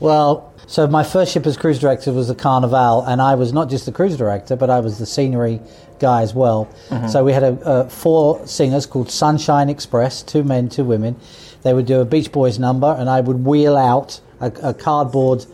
Well, 0.00 0.52
so 0.66 0.86
my 0.86 1.04
first 1.04 1.32
ship 1.32 1.46
as 1.46 1.56
cruise 1.56 1.78
director 1.78 2.12
was 2.12 2.28
the 2.28 2.34
Carnival, 2.34 3.02
and 3.02 3.22
I 3.22 3.34
was 3.36 3.52
not 3.52 3.70
just 3.70 3.86
the 3.86 3.92
cruise 3.92 4.16
director, 4.16 4.56
but 4.56 4.68
I 4.68 4.80
was 4.80 4.98
the 4.98 5.06
scenery 5.06 5.60
guy 6.00 6.22
as 6.22 6.34
well. 6.34 6.68
So 7.08 7.24
we 7.24 7.32
had 7.32 7.42
a, 7.44 7.52
uh, 7.64 7.88
four 7.88 8.46
singers 8.46 8.84
called 8.84 9.10
Sunshine 9.10 9.68
Express, 9.70 10.22
two 10.22 10.42
men, 10.44 10.68
two 10.68 10.84
women. 10.84 11.16
They 11.62 11.72
would 11.72 11.86
do 11.86 12.00
a 12.00 12.04
Beach 12.04 12.30
Boys 12.32 12.58
number, 12.58 12.94
and 12.98 13.08
I 13.08 13.20
would 13.20 13.44
wheel 13.44 13.76
out 13.76 14.20
a, 14.40 14.52
a 14.62 14.74
cardboard 14.74 15.46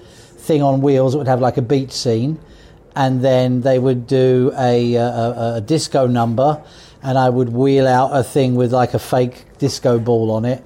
thing 0.42 0.62
on 0.62 0.82
wheels 0.82 1.12
that 1.12 1.18
would 1.18 1.28
have 1.28 1.40
like 1.40 1.56
a 1.56 1.62
beach 1.62 1.92
scene, 1.92 2.38
and 2.94 3.24
then 3.24 3.62
they 3.62 3.78
would 3.78 4.06
do 4.06 4.52
a, 4.58 4.94
a, 4.94 5.54
a, 5.56 5.60
disco 5.60 6.06
number, 6.06 6.62
and 7.02 7.16
I 7.16 7.30
would 7.30 7.50
wheel 7.50 7.86
out 7.86 8.10
a 8.12 8.22
thing 8.22 8.54
with 8.54 8.72
like 8.72 8.92
a 8.94 8.98
fake 8.98 9.44
disco 9.58 9.98
ball 9.98 10.30
on 10.32 10.44
it. 10.44 10.62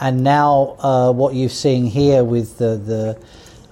And 0.00 0.24
now 0.24 0.76
uh, 0.80 1.12
what 1.12 1.34
you're 1.34 1.48
seeing 1.48 1.86
here 1.86 2.24
with 2.24 2.58
the 2.58 2.76
the, 2.76 3.18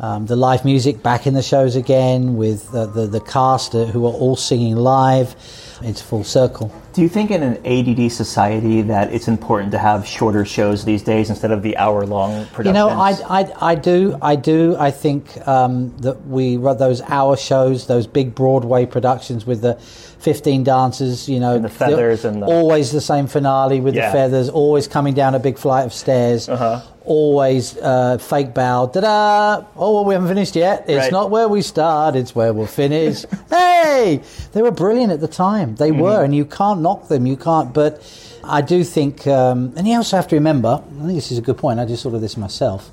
um, 0.03 0.27
the 0.27 0.37
live 0.37 0.65
music 0.65 1.03
back 1.03 1.27
in 1.27 1.35
the 1.35 1.43
shows 1.43 1.77
again 1.77 2.37
with 2.37 2.75
uh, 2.75 2.87
the 2.87 3.07
the 3.07 3.21
cast 3.21 3.75
uh, 3.75 3.85
who 3.87 4.05
are 4.05 4.13
all 4.13 4.37
singing 4.37 4.77
live, 4.77 5.35
it's 5.83 6.03
full 6.03 6.25
circle. 6.25 6.71
Do 6.93 7.01
you 7.01 7.09
think 7.09 7.31
in 7.31 7.43
an 7.43 7.57
ADD 7.65 8.13
society 8.13 8.83
that 8.83 9.13
it's 9.15 9.27
important 9.27 9.73
to 9.73 9.79
have 9.79 10.07
shorter 10.07 10.45
shows 10.45 10.85
these 10.85 11.03
days 11.03 11.31
instead 11.31 11.51
of 11.51 11.63
the 11.63 11.75
hour-long 11.79 12.45
productions? 12.47 12.67
You 12.67 12.73
know, 12.75 12.89
I, 12.91 13.13
I, 13.41 13.71
I 13.71 13.75
do, 13.77 14.19
I 14.21 14.37
do. 14.37 14.77
I 14.79 14.91
think 14.91 15.25
um, 15.49 15.97
that 15.99 16.27
we 16.27 16.59
run 16.59 16.77
those 16.77 17.01
hour 17.03 17.37
shows, 17.39 17.87
those 17.87 18.07
big 18.07 18.35
Broadway 18.35 18.85
productions 18.85 19.47
with 19.47 19.63
the 19.63 19.75
15 19.77 20.65
dancers, 20.65 21.29
you 21.31 21.41
know, 21.41 21.55
And 21.57 21.65
the 21.65 21.71
feathers 21.71 22.27
and 22.27 22.43
the- 22.43 22.47
always 22.47 22.93
the 22.93 23.01
same 23.01 23.27
finale 23.27 23.81
with 23.81 23.95
Yeah. 23.95 24.09
the 24.09 24.13
feathers, 24.13 24.51
always 24.51 24.87
coming 24.87 25.15
down 25.15 25.35
a 25.35 25.39
big 25.41 25.57
flight 25.59 25.87
of 25.87 25.95
stairs, 25.95 26.47
Uh-huh. 26.49 26.83
Always 27.05 27.77
uh, 27.77 28.19
fake 28.19 28.55
bow, 28.55 28.87
da 28.87 29.01
da. 29.01 29.65
Oh, 29.77 29.95
well, 29.95 30.05
we 30.05 30.15
haven't 30.15 30.29
finished 30.29 30.57
yet. 30.57 30.85
It's 30.89 30.97
Right. 31.05 31.13
not 31.13 31.31
where 31.31 31.49
we 31.49 31.63
start; 31.63 32.17
it's 32.17 32.35
where 32.35 32.53
we'll 32.53 32.67
finish. 32.67 33.25
hey, 33.51 34.21
they 34.53 34.63
were 34.63 34.71
brilliant 34.71 35.13
at 35.13 35.21
the 35.21 35.29
time. 35.29 35.77
They 35.77 35.91
Mm-hmm. 35.91 36.01
were, 36.01 36.23
and 36.25 36.35
you 36.35 36.45
can't 36.45 36.81
knock 36.81 37.09
them. 37.09 37.27
You 37.27 37.37
can't, 37.37 37.73
but. 37.73 38.03
I 38.45 38.61
do 38.61 38.83
think, 38.83 39.25
um, 39.29 39.73
and 39.77 39.87
you 39.87 39.95
also 39.95 40.17
have 40.17 40.27
to 40.27 40.35
remember. 40.35 40.83
I 40.99 41.03
think 41.05 41.15
this 41.15 41.31
is 41.31 41.39
a 41.39 41.41
good 41.43 41.59
point. 41.59 41.79
I 41.79 41.85
just 41.85 42.03
thought 42.03 42.13
of 42.15 42.21
this 42.21 42.37
myself. 42.37 42.91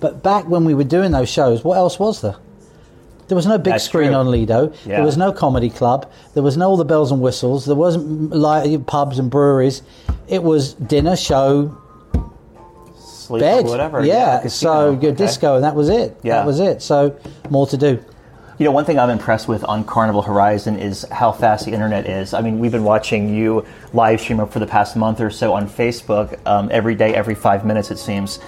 But 0.00 0.20
back 0.24 0.48
when 0.48 0.64
we 0.64 0.74
were 0.74 0.82
doing 0.82 1.12
those 1.12 1.28
shows, 1.28 1.62
what 1.62 1.76
else 1.78 2.00
was 2.00 2.22
there? 2.22 2.34
There 3.28 3.36
was 3.36 3.46
no 3.46 3.56
big 3.56 3.74
That's 3.74 3.84
screen 3.84 4.08
true. 4.08 4.16
on 4.16 4.32
Lido. 4.32 4.72
Yeah. 4.84 4.96
There 4.96 5.04
was 5.04 5.16
no 5.16 5.30
comedy 5.30 5.70
club. 5.70 6.10
There 6.34 6.42
was 6.42 6.56
no 6.56 6.70
all 6.70 6.76
the 6.76 6.84
bells 6.84 7.12
and 7.12 7.20
whistles. 7.22 7.66
There 7.66 7.76
wasn't 7.76 8.32
li- 8.32 8.78
pubs 8.78 9.20
and 9.20 9.30
breweries. 9.30 9.82
It 10.26 10.42
was 10.42 10.72
dinner, 10.74 11.14
show, 11.14 11.78
Sleep 13.30 13.40
bed. 13.40 13.64
or 13.66 13.70
whatever. 13.70 14.04
Yeah. 14.04 14.40
casino. 14.42 14.72
so 14.72 14.90
your 15.00 15.12
Okay. 15.12 15.24
disco, 15.24 15.54
and 15.56 15.64
that 15.64 15.74
was 15.74 15.88
it. 15.88 16.16
Yeah. 16.22 16.36
That 16.36 16.46
was 16.46 16.60
it. 16.60 16.82
So 16.82 17.14
more 17.48 17.66
to 17.68 17.76
do. 17.76 17.98
You 18.58 18.66
know, 18.66 18.72
one 18.72 18.84
thing 18.84 18.98
I'm 18.98 19.08
impressed 19.08 19.48
with 19.48 19.64
on 19.64 19.84
Carnival 19.84 20.20
Horizon 20.20 20.78
is 20.78 21.06
how 21.10 21.32
fast 21.32 21.64
the 21.64 21.72
internet 21.72 22.06
is. 22.06 22.34
I 22.34 22.42
mean, 22.42 22.58
we've 22.58 22.70
been 22.72 22.84
watching 22.84 23.34
you 23.34 23.64
live 23.94 24.20
stream 24.20 24.46
for 24.48 24.58
the 24.58 24.66
past 24.66 24.96
month 24.96 25.18
or 25.22 25.30
so 25.30 25.54
on 25.54 25.66
Facebook 25.66 26.38
um, 26.46 26.68
every 26.70 26.94
day, 26.94 27.14
every 27.14 27.34
five 27.34 27.64
minutes, 27.64 27.90
it 27.90 27.98
seems. 27.98 28.38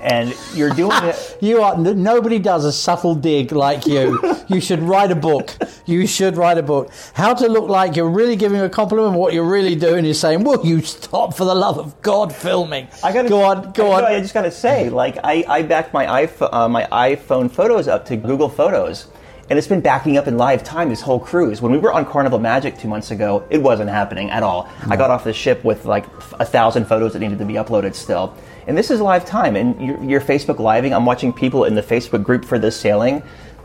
And 0.00 0.34
you're 0.52 0.70
doing 0.70 0.96
it. 1.04 1.38
You 1.40 1.62
are 1.62 1.76
nobody 1.78 2.40
does 2.40 2.64
a 2.64 2.72
subtle 2.72 3.14
dig 3.14 3.52
like 3.52 3.86
you. 3.86 4.18
you 4.48 4.60
should 4.60 4.80
write 4.80 5.12
a 5.12 5.14
book. 5.14 5.56
You 5.84 6.06
should 6.06 6.36
write 6.36 6.58
a 6.58 6.62
book. 6.62 6.92
How 7.14 7.34
to 7.34 7.48
look 7.48 7.68
like 7.68 7.96
you're 7.96 8.08
really 8.08 8.36
giving 8.36 8.60
a 8.60 8.68
compliment. 8.68 9.14
What 9.14 9.32
you're 9.32 9.48
really 9.48 9.74
doing 9.74 10.04
is 10.04 10.20
saying, 10.20 10.44
"Will 10.44 10.64
you 10.64 10.80
stop 10.82 11.34
for 11.34 11.44
the 11.44 11.54
love 11.54 11.78
of 11.78 12.00
God 12.02 12.32
filming?" 12.34 12.88
I 13.02 13.12
gotta 13.12 13.28
go 13.28 13.42
on, 13.42 13.72
go 13.72 13.90
I, 13.90 13.96
on. 13.96 14.02
no, 14.02 14.08
I 14.08 14.20
just 14.20 14.34
gotta 14.34 14.50
say, 14.50 14.90
like, 14.90 15.18
I, 15.24 15.44
I 15.48 15.62
backed 15.62 15.92
my 15.92 16.26
iPhone, 16.26 16.50
uh, 16.52 16.68
my 16.68 16.86
iPhone 16.92 17.50
photos 17.50 17.88
up 17.88 18.06
to 18.06 18.16
Google 18.16 18.48
Photos, 18.48 19.08
and 19.50 19.58
it's 19.58 19.66
been 19.66 19.80
backing 19.80 20.16
up 20.16 20.28
in 20.28 20.36
live 20.38 20.62
time 20.62 20.88
this 20.88 21.00
whole 21.00 21.18
cruise. 21.18 21.60
When 21.60 21.72
we 21.72 21.78
were 21.78 21.92
on 21.92 22.04
Carnival 22.04 22.38
Magic 22.38 22.78
two 22.78 22.88
months 22.88 23.10
ago, 23.10 23.44
it 23.50 23.58
wasn't 23.58 23.90
happening 23.90 24.30
at 24.30 24.42
all. 24.42 24.68
I 24.88 24.96
got 24.96 25.10
off 25.10 25.24
the 25.24 25.32
ship 25.32 25.64
with 25.64 25.84
like 25.84 26.06
a 26.38 26.44
thousand 26.44 26.84
photos 26.86 27.12
that 27.14 27.18
needed 27.18 27.38
to 27.38 27.44
be 27.44 27.54
uploaded 27.54 27.94
still. 27.94 28.34
And 28.68 28.78
this 28.78 28.92
is 28.92 29.00
live 29.00 29.24
time, 29.24 29.56
and 29.56 29.84
you're, 29.84 30.02
you're 30.04 30.20
Facebook 30.20 30.60
living. 30.60 30.94
I'm 30.94 31.04
watching 31.04 31.32
people 31.32 31.64
in 31.64 31.74
the 31.74 31.82
Facebook 31.82 32.22
group 32.22 32.44
for 32.44 32.60
this 32.60 32.76
sailing 32.76 33.22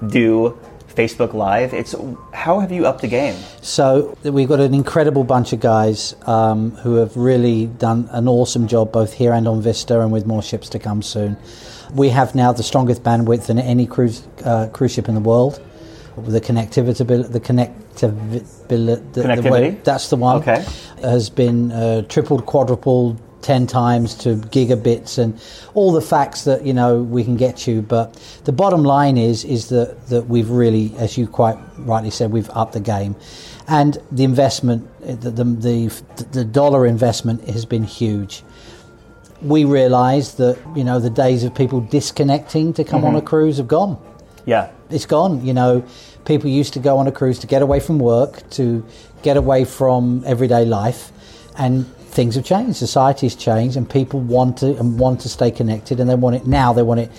do 0.07 0.57
Facebook 0.97 1.33
Live. 1.33 1.73
It's 1.73 1.93
how 2.33 2.59
have 2.59 2.71
you 2.71 2.87
upped 2.87 3.01
the 3.01 3.07
game? 3.07 3.35
So 3.61 4.17
we've 4.23 4.47
got 4.47 4.59
an 4.59 4.73
incredible 4.73 5.23
bunch 5.23 5.53
of 5.53 5.59
guys 5.59 6.15
um, 6.25 6.71
who 6.71 6.95
have 6.95 7.15
really 7.15 7.67
done 7.67 8.09
an 8.11 8.27
awesome 8.27 8.67
job 8.67 8.91
both 8.91 9.13
here 9.13 9.31
and 9.31 9.47
on 9.47 9.61
Vista, 9.61 10.01
and 10.01 10.11
with 10.11 10.25
more 10.25 10.41
ships 10.41 10.69
to 10.69 10.79
come 10.79 11.03
soon. 11.03 11.37
We 11.93 12.09
have 12.09 12.33
now 12.33 12.51
the 12.51 12.63
strongest 12.63 13.03
bandwidth 13.03 13.45
than 13.45 13.59
any 13.59 13.85
cruise 13.85 14.27
uh, 14.43 14.67
cruise 14.73 14.93
ship 14.93 15.07
in 15.07 15.13
the 15.13 15.21
world. 15.21 15.61
The 16.17 16.41
connectivity, 16.41 17.31
the 17.31 17.39
connectivity, 17.39 18.67
the, 18.67 18.95
the 19.13 19.21
Connectivity? 19.21 19.51
way, 19.51 19.69
that's 19.83 20.09
the 20.09 20.15
one. 20.15 20.37
Okay. 20.37 20.65
has 21.01 21.29
been 21.29 21.71
uh, 21.71 22.01
tripled, 22.03 22.47
quadrupled. 22.47 23.21
10 23.41 23.67
times 23.67 24.15
to 24.15 24.35
gigabits 24.35 25.17
and 25.17 25.39
all 25.73 25.91
the 25.91 26.01
facts 26.01 26.43
that 26.43 26.65
you 26.65 26.73
know 26.73 27.01
we 27.01 27.23
can 27.23 27.37
get 27.37 27.67
you. 27.67 27.81
But 27.81 28.13
the 28.45 28.51
bottom 28.51 28.83
line 28.83 29.17
is 29.17 29.45
is 29.45 29.69
that 29.69 30.07
that 30.07 30.27
we've 30.27 30.49
really 30.49 30.93
as 30.97 31.17
you 31.17 31.27
quite 31.27 31.57
rightly 31.77 32.09
said 32.09 32.31
we've 32.31 32.49
upped 32.51 32.73
the 32.73 32.79
game. 32.79 33.15
And 33.67 33.97
the 34.11 34.23
investment 34.23 34.87
the 35.01 35.31
the, 35.31 35.43
the, 35.43 36.23
the 36.31 36.45
dollar 36.45 36.85
investment 36.85 37.47
has 37.49 37.65
been 37.65 37.83
huge. 37.83 38.43
We 39.41 39.65
realized 39.65 40.37
that 40.37 40.57
you 40.75 40.83
know 40.83 40.99
the 40.99 41.09
days 41.09 41.43
of 41.43 41.53
people 41.53 41.81
disconnecting 41.81 42.73
to 42.73 42.83
come 42.83 43.05
on 43.05 43.15
a 43.15 43.19
mm-hmm. 43.19 43.27
cruise 43.27 43.57
have 43.57 43.67
gone. 43.67 43.97
Yeah. 44.45 44.71
it's 44.89 45.05
gone. 45.05 45.45
You 45.45 45.53
know, 45.53 45.85
people 46.25 46.49
used 46.49 46.73
to 46.73 46.79
go 46.79 46.97
on 46.97 47.07
a 47.07 47.11
cruise 47.11 47.39
to 47.39 47.47
get 47.47 47.61
away 47.61 47.79
from 47.81 47.99
work, 47.99 48.49
to 48.51 48.85
get 49.21 49.37
away 49.37 49.65
from 49.65 50.23
everyday 50.25 50.65
life, 50.65 51.11
and 51.57 51.85
things 52.07 52.35
have 52.35 52.45
changed. 52.45 52.77
Society's 52.77 53.35
changed, 53.35 53.77
and 53.77 53.89
people 53.89 54.19
want 54.19 54.57
to 54.57 54.77
and 54.77 54.99
want 54.99 55.21
to 55.21 55.29
stay 55.29 55.51
connected, 55.51 55.99
and 55.99 56.09
they 56.09 56.15
want 56.15 56.35
it 56.35 56.47
now. 56.47 56.73
They 56.73 56.83
want 56.83 56.99
it. 57.01 57.11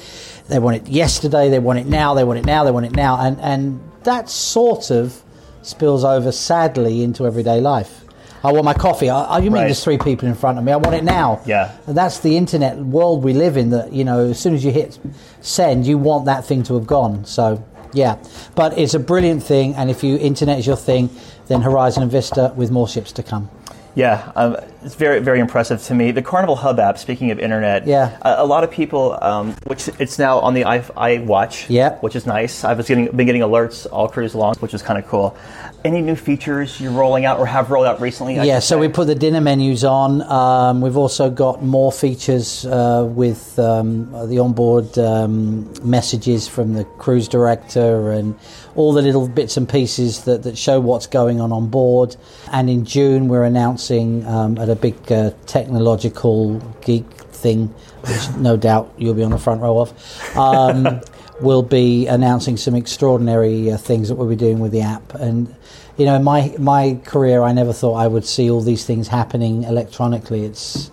They 0.49 0.59
want 0.59 0.77
it 0.77 0.89
yesterday. 0.89 1.49
They 1.51 1.59
want 1.59 1.79
it 1.79 1.87
now. 1.87 2.15
They 2.15 2.25
want 2.25 2.39
it 2.39 2.45
now. 2.47 2.65
They 2.65 2.71
want 2.71 2.87
it 2.87 2.93
now, 2.97 3.21
and 3.21 3.41
and 3.41 3.81
that 4.05 4.29
sort 4.29 4.91
of 4.91 5.23
spills 5.63 6.05
over 6.05 6.33
sadly 6.33 7.03
into 7.03 7.27
everyday 7.27 7.61
life. 7.61 8.05
I 8.43 8.53
want 8.53 8.65
my 8.65 8.73
coffee. 8.75 9.11
Oh, 9.11 9.37
you 9.37 9.45
mean 9.51 9.55
Right. 9.55 9.65
there's 9.65 9.83
three 9.83 9.99
people 9.99 10.29
in 10.29 10.35
front 10.35 10.59
of 10.59 10.65
me? 10.65 10.71
I 10.71 10.77
want 10.77 10.95
it 10.95 11.03
now. 11.03 11.41
Yeah. 11.45 11.73
And 11.89 11.97
that's 11.97 12.21
the 12.21 12.37
internet 12.37 12.79
world 12.79 13.25
we 13.25 13.33
live 13.35 13.57
in. 13.57 13.71
That 13.71 13.93
you 13.93 14.05
know, 14.05 14.27
as 14.31 14.39
soon 14.39 14.55
as 14.55 14.65
you 14.65 14.71
hit 14.71 14.97
send, 15.41 15.87
you 15.87 15.99
want 15.99 16.27
that 16.27 16.45
thing 16.45 16.63
to 16.65 16.75
have 16.75 16.87
gone. 16.87 17.25
So 17.25 17.63
yeah, 17.93 18.17
but 18.55 18.79
it's 18.79 18.95
a 18.95 18.99
brilliant 19.01 19.43
thing. 19.43 19.75
And 19.75 19.91
if 19.91 20.05
you 20.05 20.17
internet 20.19 20.59
is 20.61 20.67
your 20.67 20.77
thing, 20.77 21.11
then 21.49 21.63
Horizon 21.63 22.03
and 22.05 22.13
Vista 22.13 22.53
with 22.57 22.71
more 22.71 22.87
ships 22.89 23.11
to 23.13 23.23
come. 23.23 23.51
Yeah, 23.99 24.31
um, 24.37 24.57
it's 24.85 24.95
very 24.95 25.19
very 25.19 25.41
impressive 25.41 25.83
to 25.83 25.95
me. 25.95 26.13
The 26.13 26.23
Carnival 26.23 26.55
Hub 26.55 26.79
app. 26.79 26.99
Speaking 26.99 27.33
of 27.33 27.41
internet, 27.41 27.85
Yeah. 27.85 28.17
a, 28.23 28.45
a 28.45 28.47
lot 28.47 28.63
of 28.63 28.71
people, 28.71 29.19
um, 29.21 29.55
which 29.67 29.89
it's 29.99 30.21
now 30.21 30.39
on 30.39 30.55
the 30.55 30.65
i, 30.65 30.79
iWatch, 30.79 31.67
Yeah. 31.69 31.97
which 31.99 32.15
is 32.15 32.25
nice. 32.25 32.63
I 32.63 32.75
was 32.75 32.87
getting 32.87 33.07
been 33.07 33.27
getting 33.27 33.43
alerts 33.43 33.89
all 33.91 34.07
cruise 34.09 34.37
long, 34.37 34.55
which 34.61 34.73
is 34.73 34.83
kind 34.83 35.01
of 35.01 35.09
cool. 35.09 35.37
Any 35.85 36.01
new 36.01 36.15
features 36.15 36.81
you're 36.81 36.93
rolling 36.93 37.25
out 37.25 37.41
or 37.41 37.47
have 37.47 37.73
rolled 37.73 37.87
out 37.87 38.01
recently? 38.01 38.39
I 38.39 38.45
yeah, 38.45 38.61
so 38.61 38.77
say? 38.77 38.81
we 38.81 38.89
put 38.89 39.09
the 39.09 39.17
dinner 39.17 39.41
menus 39.41 39.83
on. 39.83 40.23
Um, 40.23 40.81
we've 40.81 40.97
also 40.97 41.29
got 41.29 41.65
more 41.65 41.91
features 41.91 42.65
uh, 42.67 43.05
with 43.05 43.59
um, 43.59 44.13
the 44.29 44.39
onboard 44.39 44.97
um, 44.99 45.73
messages 45.83 46.47
from 46.47 46.75
the 46.75 46.85
cruise 46.99 47.27
director 47.27 48.13
and 48.13 48.37
all 48.77 48.93
the 48.93 49.03
little 49.03 49.27
bits 49.29 49.57
and 49.57 49.69
pieces 49.69 50.23
that, 50.25 50.45
that 50.45 50.57
show 50.57 50.79
what's 50.79 51.09
going 51.09 51.41
on 51.41 51.51
on 51.51 51.69
board. 51.69 52.15
And 52.53 52.71
in 52.71 52.85
June, 52.85 53.27
we're 53.27 53.45
announcing 53.45 53.88
um, 53.91 54.59
at 54.59 54.69
a 54.69 54.77
big 54.77 55.11
uh, 55.11 55.31
technological 55.47 56.59
geek 56.83 57.07
thing, 57.33 57.69
which 58.03 58.31
no 58.37 58.57
doubt 58.57 58.93
you'll 58.99 59.15
be 59.15 59.23
on 59.23 59.31
the 59.31 59.39
front 59.39 59.61
row 59.61 59.81
of. 59.81 60.37
Um, 60.37 61.01
we'll 61.41 61.63
be 61.63 62.07
announcing 62.07 62.57
some 62.57 62.75
extraordinary 62.75 63.71
uh, 63.71 63.77
things 63.77 64.09
that 64.09 64.17
we'll 64.17 64.29
be 64.29 64.37
doing 64.37 64.59
with 64.59 64.73
the 64.73 64.83
app. 64.83 65.15
And 65.15 65.55
you 65.97 66.05
know, 66.05 66.15
in 66.15 66.25
my 66.25 66.55
my 66.59 67.01
career, 67.05 67.43
I 67.43 67.53
never 67.53 67.73
thought 67.73 67.95
I 67.95 68.07
would 68.07 68.25
see 68.25 68.51
all 68.51 68.61
these 68.61 68.85
things 68.85 69.09
happening 69.09 69.65
electronically. 69.65 70.45
It's 70.45 70.91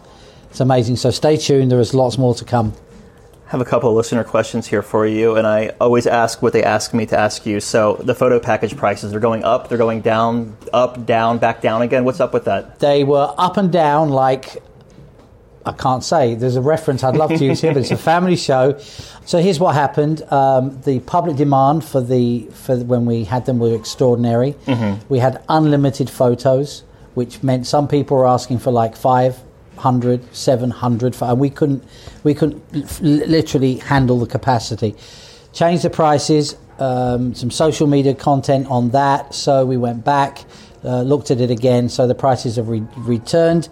it's 0.49 0.59
amazing. 0.59 0.95
So 0.95 1.11
stay 1.11 1.37
tuned. 1.37 1.71
There 1.71 1.79
is 1.79 1.93
lots 1.93 2.17
more 2.17 2.33
to 2.35 2.45
come. 2.45 2.73
Have 3.55 3.61
a 3.61 3.63
couple 3.63 3.89
of 3.89 3.95
listener 3.95 4.25
questions 4.25 4.67
here 4.67 4.81
for 4.81 5.07
you, 5.07 5.37
and 5.37 5.47
I 5.47 5.69
always 5.79 6.07
ask 6.07 6.41
what 6.41 6.51
they 6.51 6.61
ask 6.61 6.93
me 6.93 7.05
to 7.05 7.17
ask 7.17 7.45
you. 7.45 7.61
So 7.61 7.95
the 8.03 8.13
photo 8.13 8.37
package 8.37 8.75
prices, 8.75 9.11
they're 9.11 9.21
going 9.21 9.45
up, 9.45 9.69
they're 9.69 9.77
going 9.77 10.01
down, 10.01 10.57
up, 10.73 11.05
down, 11.05 11.37
back 11.37 11.61
down 11.61 11.81
again. 11.81 12.03
What's 12.03 12.19
up 12.19 12.33
with 12.33 12.43
that? 12.43 12.79
They 12.79 13.05
were 13.05 13.33
up 13.37 13.55
and 13.55 13.71
down 13.71 14.09
like 14.09 14.61
I 15.65 15.71
can't 15.71 16.03
say. 16.03 16.35
There's 16.35 16.57
a 16.57 16.61
reference 16.61 17.01
I'd 17.01 17.15
love 17.15 17.29
to 17.29 17.45
use 17.45 17.61
here, 17.61 17.73
but 17.73 17.79
it's 17.79 17.91
a 17.91 17.95
family 17.97 18.35
show. 18.35 18.77
So 19.25 19.39
here's 19.39 19.57
what 19.57 19.73
happened: 19.73 20.21
um, 20.33 20.81
the 20.81 20.99
public 20.99 21.37
demand 21.37 21.85
for 21.85 22.01
the 22.01 22.49
for 22.51 22.75
when 22.75 23.05
we 23.05 23.23
had 23.23 23.45
them 23.45 23.59
were 23.59 23.73
extraordinary. 23.73 24.55
Mm-hmm. 24.65 25.07
We 25.07 25.19
had 25.19 25.41
unlimited 25.47 26.09
photos, 26.09 26.83
which 27.13 27.41
meant 27.41 27.67
some 27.67 27.87
people 27.87 28.17
were 28.17 28.27
asking 28.27 28.59
for 28.59 28.71
like 28.71 28.97
500, 29.75 30.35
700, 30.35 31.21
and 31.21 31.39
we 31.39 31.49
couldn't 31.49 31.83
we 32.23 32.33
couldn't 32.33 33.01
literally 33.01 33.75
handle 33.75 34.19
the 34.19 34.25
capacity. 34.25 34.95
Change 35.53 35.83
the 35.83 35.89
prices. 35.89 36.55
Um, 36.79 37.33
some 37.33 37.51
social 37.51 37.87
media 37.87 38.13
content 38.13 38.67
on 38.67 38.89
that, 38.89 39.33
so 39.33 39.65
we 39.65 39.77
went 39.77 40.03
back, 40.03 40.43
uh, 40.83 41.03
looked 41.03 41.31
at 41.31 41.39
it 41.39 41.49
again. 41.49 41.87
So 41.87 42.05
the 42.05 42.15
prices 42.15 42.57
have 42.57 42.67
re- 42.67 42.83
returned 42.97 43.69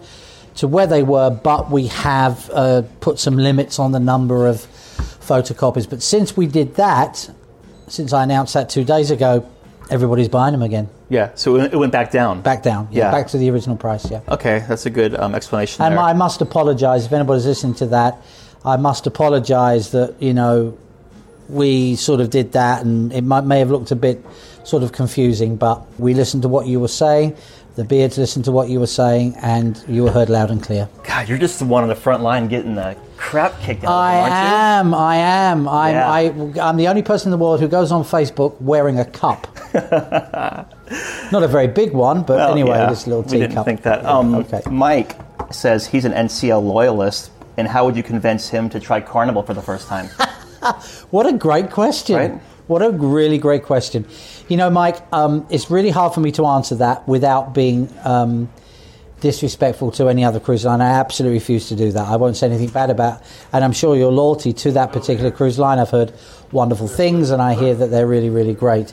to 0.56 0.68
where 0.68 0.86
they 0.86 1.02
were, 1.02 1.28
but 1.30 1.70
we 1.70 1.88
have 1.88 2.48
uh, 2.50 2.82
put 3.00 3.18
some 3.18 3.36
limits 3.36 3.78
on 3.78 3.92
the 3.92 4.00
number 4.00 4.46
of 4.46 4.56
photocopies. 4.56 5.88
But 5.88 6.02
since 6.02 6.34
we 6.36 6.46
did 6.46 6.76
that, 6.76 7.28
since 7.88 8.14
I 8.14 8.22
announced 8.22 8.54
that 8.54 8.70
two 8.70 8.84
days 8.84 9.10
ago, 9.10 9.46
everybody's 9.90 10.28
buying 10.28 10.52
them 10.52 10.62
again. 10.62 10.88
Yeah, 11.14 11.30
so 11.36 11.56
it 11.56 11.74
went 11.76 11.92
back 11.92 12.10
down. 12.10 12.40
Back 12.42 12.62
down, 12.64 12.88
yeah, 12.90 13.04
Yeah. 13.04 13.10
back 13.12 13.28
to 13.28 13.38
the 13.38 13.48
original 13.50 13.76
price, 13.76 14.10
yeah. 14.10 14.20
Okay, 14.28 14.64
that's 14.68 14.84
a 14.84 14.90
good 14.90 15.14
um, 15.14 15.34
explanation. 15.34 15.84
And 15.84 15.94
there. 15.94 16.00
I 16.02 16.12
must 16.12 16.40
apologise 16.40 17.06
if 17.06 17.12
anybody's 17.12 17.46
listening 17.46 17.74
to 17.74 17.86
that. 17.86 18.18
I 18.64 18.76
must 18.76 19.06
apologise 19.06 19.90
that 19.90 20.14
you 20.18 20.34
know 20.34 20.76
we 21.48 21.94
sort 21.96 22.20
of 22.20 22.30
did 22.30 22.52
that, 22.52 22.84
and 22.84 23.12
it 23.12 23.22
might, 23.22 23.42
may 23.44 23.60
have 23.60 23.70
looked 23.70 23.90
a 23.92 23.96
bit 23.96 24.24
sort 24.64 24.82
of 24.82 24.90
confusing, 24.92 25.54
but 25.56 25.82
we 26.00 26.14
listened 26.14 26.42
to 26.42 26.48
what 26.48 26.66
you 26.66 26.80
were 26.80 26.88
saying. 27.04 27.36
The 27.76 27.84
beards 27.84 28.16
listened 28.18 28.44
to 28.46 28.52
what 28.52 28.68
you 28.68 28.80
were 28.80 28.86
saying, 29.02 29.36
and 29.42 29.80
you 29.88 30.04
were 30.04 30.10
heard 30.10 30.30
loud 30.30 30.50
and 30.50 30.62
clear. 30.62 30.88
God, 31.04 31.28
you're 31.28 31.38
just 31.38 31.58
the 31.58 31.64
one 31.64 31.82
on 31.82 31.88
the 31.88 31.94
front 32.06 32.22
line 32.22 32.48
getting 32.48 32.74
the 32.76 32.96
crap 33.16 33.60
kicked 33.60 33.84
out 33.84 33.90
of 33.90 33.96
I 34.00 34.14
you, 34.16 34.22
aren't 34.22 34.34
am. 34.86 34.94
I 34.94 35.16
am. 35.16 35.68
I'm, 35.68 35.94
Yeah. 35.94 36.60
I, 36.62 36.68
I'm 36.68 36.76
the 36.76 36.88
only 36.88 37.02
person 37.02 37.28
in 37.28 37.38
the 37.38 37.44
world 37.44 37.60
who 37.60 37.68
goes 37.68 37.92
on 37.92 38.02
Facebook 38.04 38.60
wearing 38.60 38.98
a 38.98 39.04
cup. 39.04 39.46
Not 41.32 41.42
a 41.42 41.48
very 41.48 41.66
big 41.66 41.92
one, 41.92 42.22
but 42.22 42.36
Well, 42.36 42.52
anyway, 42.52 42.76
yeah, 42.76 42.90
this 42.90 43.06
little 43.06 43.22
teacup. 43.22 43.40
we 43.40 43.46
didn't 43.46 43.64
think 43.64 43.82
that. 43.82 44.04
Um, 44.04 44.34
okay. 44.34 44.62
Mike 44.70 45.16
says 45.50 45.86
he's 45.86 46.04
an 46.04 46.12
NCL 46.12 46.62
loyalist, 46.62 47.30
and 47.56 47.66
how 47.68 47.84
would 47.84 47.96
you 47.96 48.02
convince 48.02 48.48
him 48.48 48.68
to 48.70 48.80
try 48.80 49.00
Carnival 49.00 49.42
for 49.42 49.54
the 49.54 49.62
first 49.62 49.88
time? 49.88 50.08
What 51.10 51.26
a 51.26 51.32
great 51.34 51.70
question. 51.70 52.16
Right? 52.16 52.40
What 52.66 52.80
a 52.80 52.90
really 52.90 53.36
great 53.36 53.64
question. 53.64 54.06
You 54.48 54.56
know, 54.56 54.70
Mike, 54.70 54.96
um, 55.12 55.46
it's 55.50 55.70
really 55.70 55.90
hard 55.90 56.14
for 56.14 56.20
me 56.20 56.32
to 56.32 56.46
answer 56.46 56.76
that 56.76 57.06
without 57.06 57.52
being 57.52 57.92
um, 58.02 58.48
disrespectful 59.24 59.90
to 59.90 60.08
any 60.08 60.22
other 60.22 60.38
cruise 60.38 60.66
line. 60.66 60.82
I 60.82 60.90
absolutely 60.90 61.38
refuse 61.38 61.66
to 61.70 61.74
do 61.74 61.90
that. 61.92 62.06
I 62.06 62.16
won't 62.16 62.36
say 62.36 62.46
anything 62.46 62.68
bad 62.68 62.90
about 62.90 63.22
And 63.54 63.64
I'm 63.64 63.72
sure 63.72 63.96
your 63.96 64.12
loyalty 64.12 64.52
to 64.52 64.72
that 64.72 64.92
particular 64.92 65.30
cruise 65.30 65.58
line, 65.58 65.78
I've 65.78 65.88
heard 65.88 66.12
wonderful 66.52 66.88
things 66.88 67.30
and 67.30 67.40
I 67.40 67.54
hear 67.54 67.74
that 67.74 67.86
they're 67.86 68.06
really, 68.06 68.28
really 68.28 68.52
great. 68.52 68.92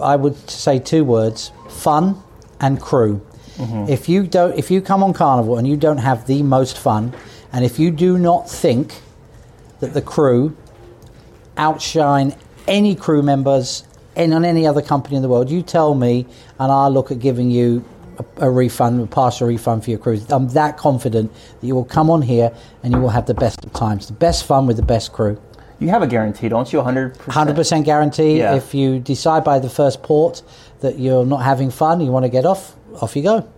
I 0.00 0.14
would 0.14 0.36
say 0.48 0.78
two 0.78 1.04
words 1.04 1.50
fun 1.68 2.22
and 2.60 2.80
crew. 2.80 3.26
Mm-hmm. 3.56 3.90
If 3.90 4.08
you 4.08 4.24
don't, 4.24 4.56
if 4.56 4.70
you 4.70 4.80
come 4.80 5.02
on 5.02 5.12
Carnival 5.12 5.58
and 5.58 5.66
you 5.66 5.76
don't 5.76 5.98
have 5.98 6.28
the 6.28 6.44
most 6.44 6.78
fun, 6.78 7.12
and 7.52 7.64
if 7.64 7.80
you 7.80 7.90
do 7.90 8.18
not 8.18 8.48
think 8.48 9.02
that 9.80 9.94
the 9.94 10.02
crew 10.02 10.56
outshine 11.56 12.36
any 12.68 12.94
crew 12.94 13.20
members 13.20 13.82
in 14.14 14.32
on 14.32 14.44
any 14.44 14.64
other 14.64 14.82
company 14.82 15.16
in 15.16 15.22
the 15.22 15.28
world. 15.28 15.50
You 15.50 15.62
tell 15.62 15.94
me, 15.94 16.26
and 16.58 16.70
I'll 16.70 16.90
look 16.90 17.10
at 17.10 17.18
giving 17.18 17.50
you 17.50 17.84
a, 18.38 18.46
a 18.46 18.50
refund, 18.50 19.00
a 19.00 19.06
partial 19.06 19.46
refund 19.48 19.84
for 19.84 19.90
your 19.90 19.98
cruise. 19.98 20.30
I'm 20.30 20.48
that 20.50 20.76
confident 20.76 21.32
that 21.60 21.66
you 21.66 21.74
will 21.74 21.84
come 21.84 22.10
on 22.10 22.22
here 22.22 22.52
and 22.82 22.92
you 22.92 23.00
will 23.00 23.10
have 23.10 23.26
the 23.26 23.34
best 23.34 23.64
of 23.64 23.72
times, 23.72 24.06
the 24.06 24.12
best 24.14 24.44
fun 24.44 24.66
with 24.66 24.76
the 24.76 24.82
best 24.82 25.12
crew. 25.12 25.40
you 25.78 25.88
have 25.88 26.02
a 26.02 26.06
guarantee, 26.06 26.48
don't 26.48 26.72
you? 26.72 26.80
100%? 26.80 27.16
100% 27.16 27.84
guarantee. 27.84 28.38
Yeah. 28.38 28.54
If 28.54 28.74
you 28.74 28.98
decide 29.00 29.44
by 29.44 29.58
the 29.58 29.68
first 29.70 30.02
port 30.02 30.42
that 30.80 30.98
you're 30.98 31.26
not 31.26 31.42
having 31.42 31.70
fun, 31.70 32.00
you 32.00 32.10
want 32.12 32.24
to 32.24 32.28
get 32.30 32.44
off, 32.46 32.76
off 33.00 33.16
you 33.16 33.22
go. 33.22 33.48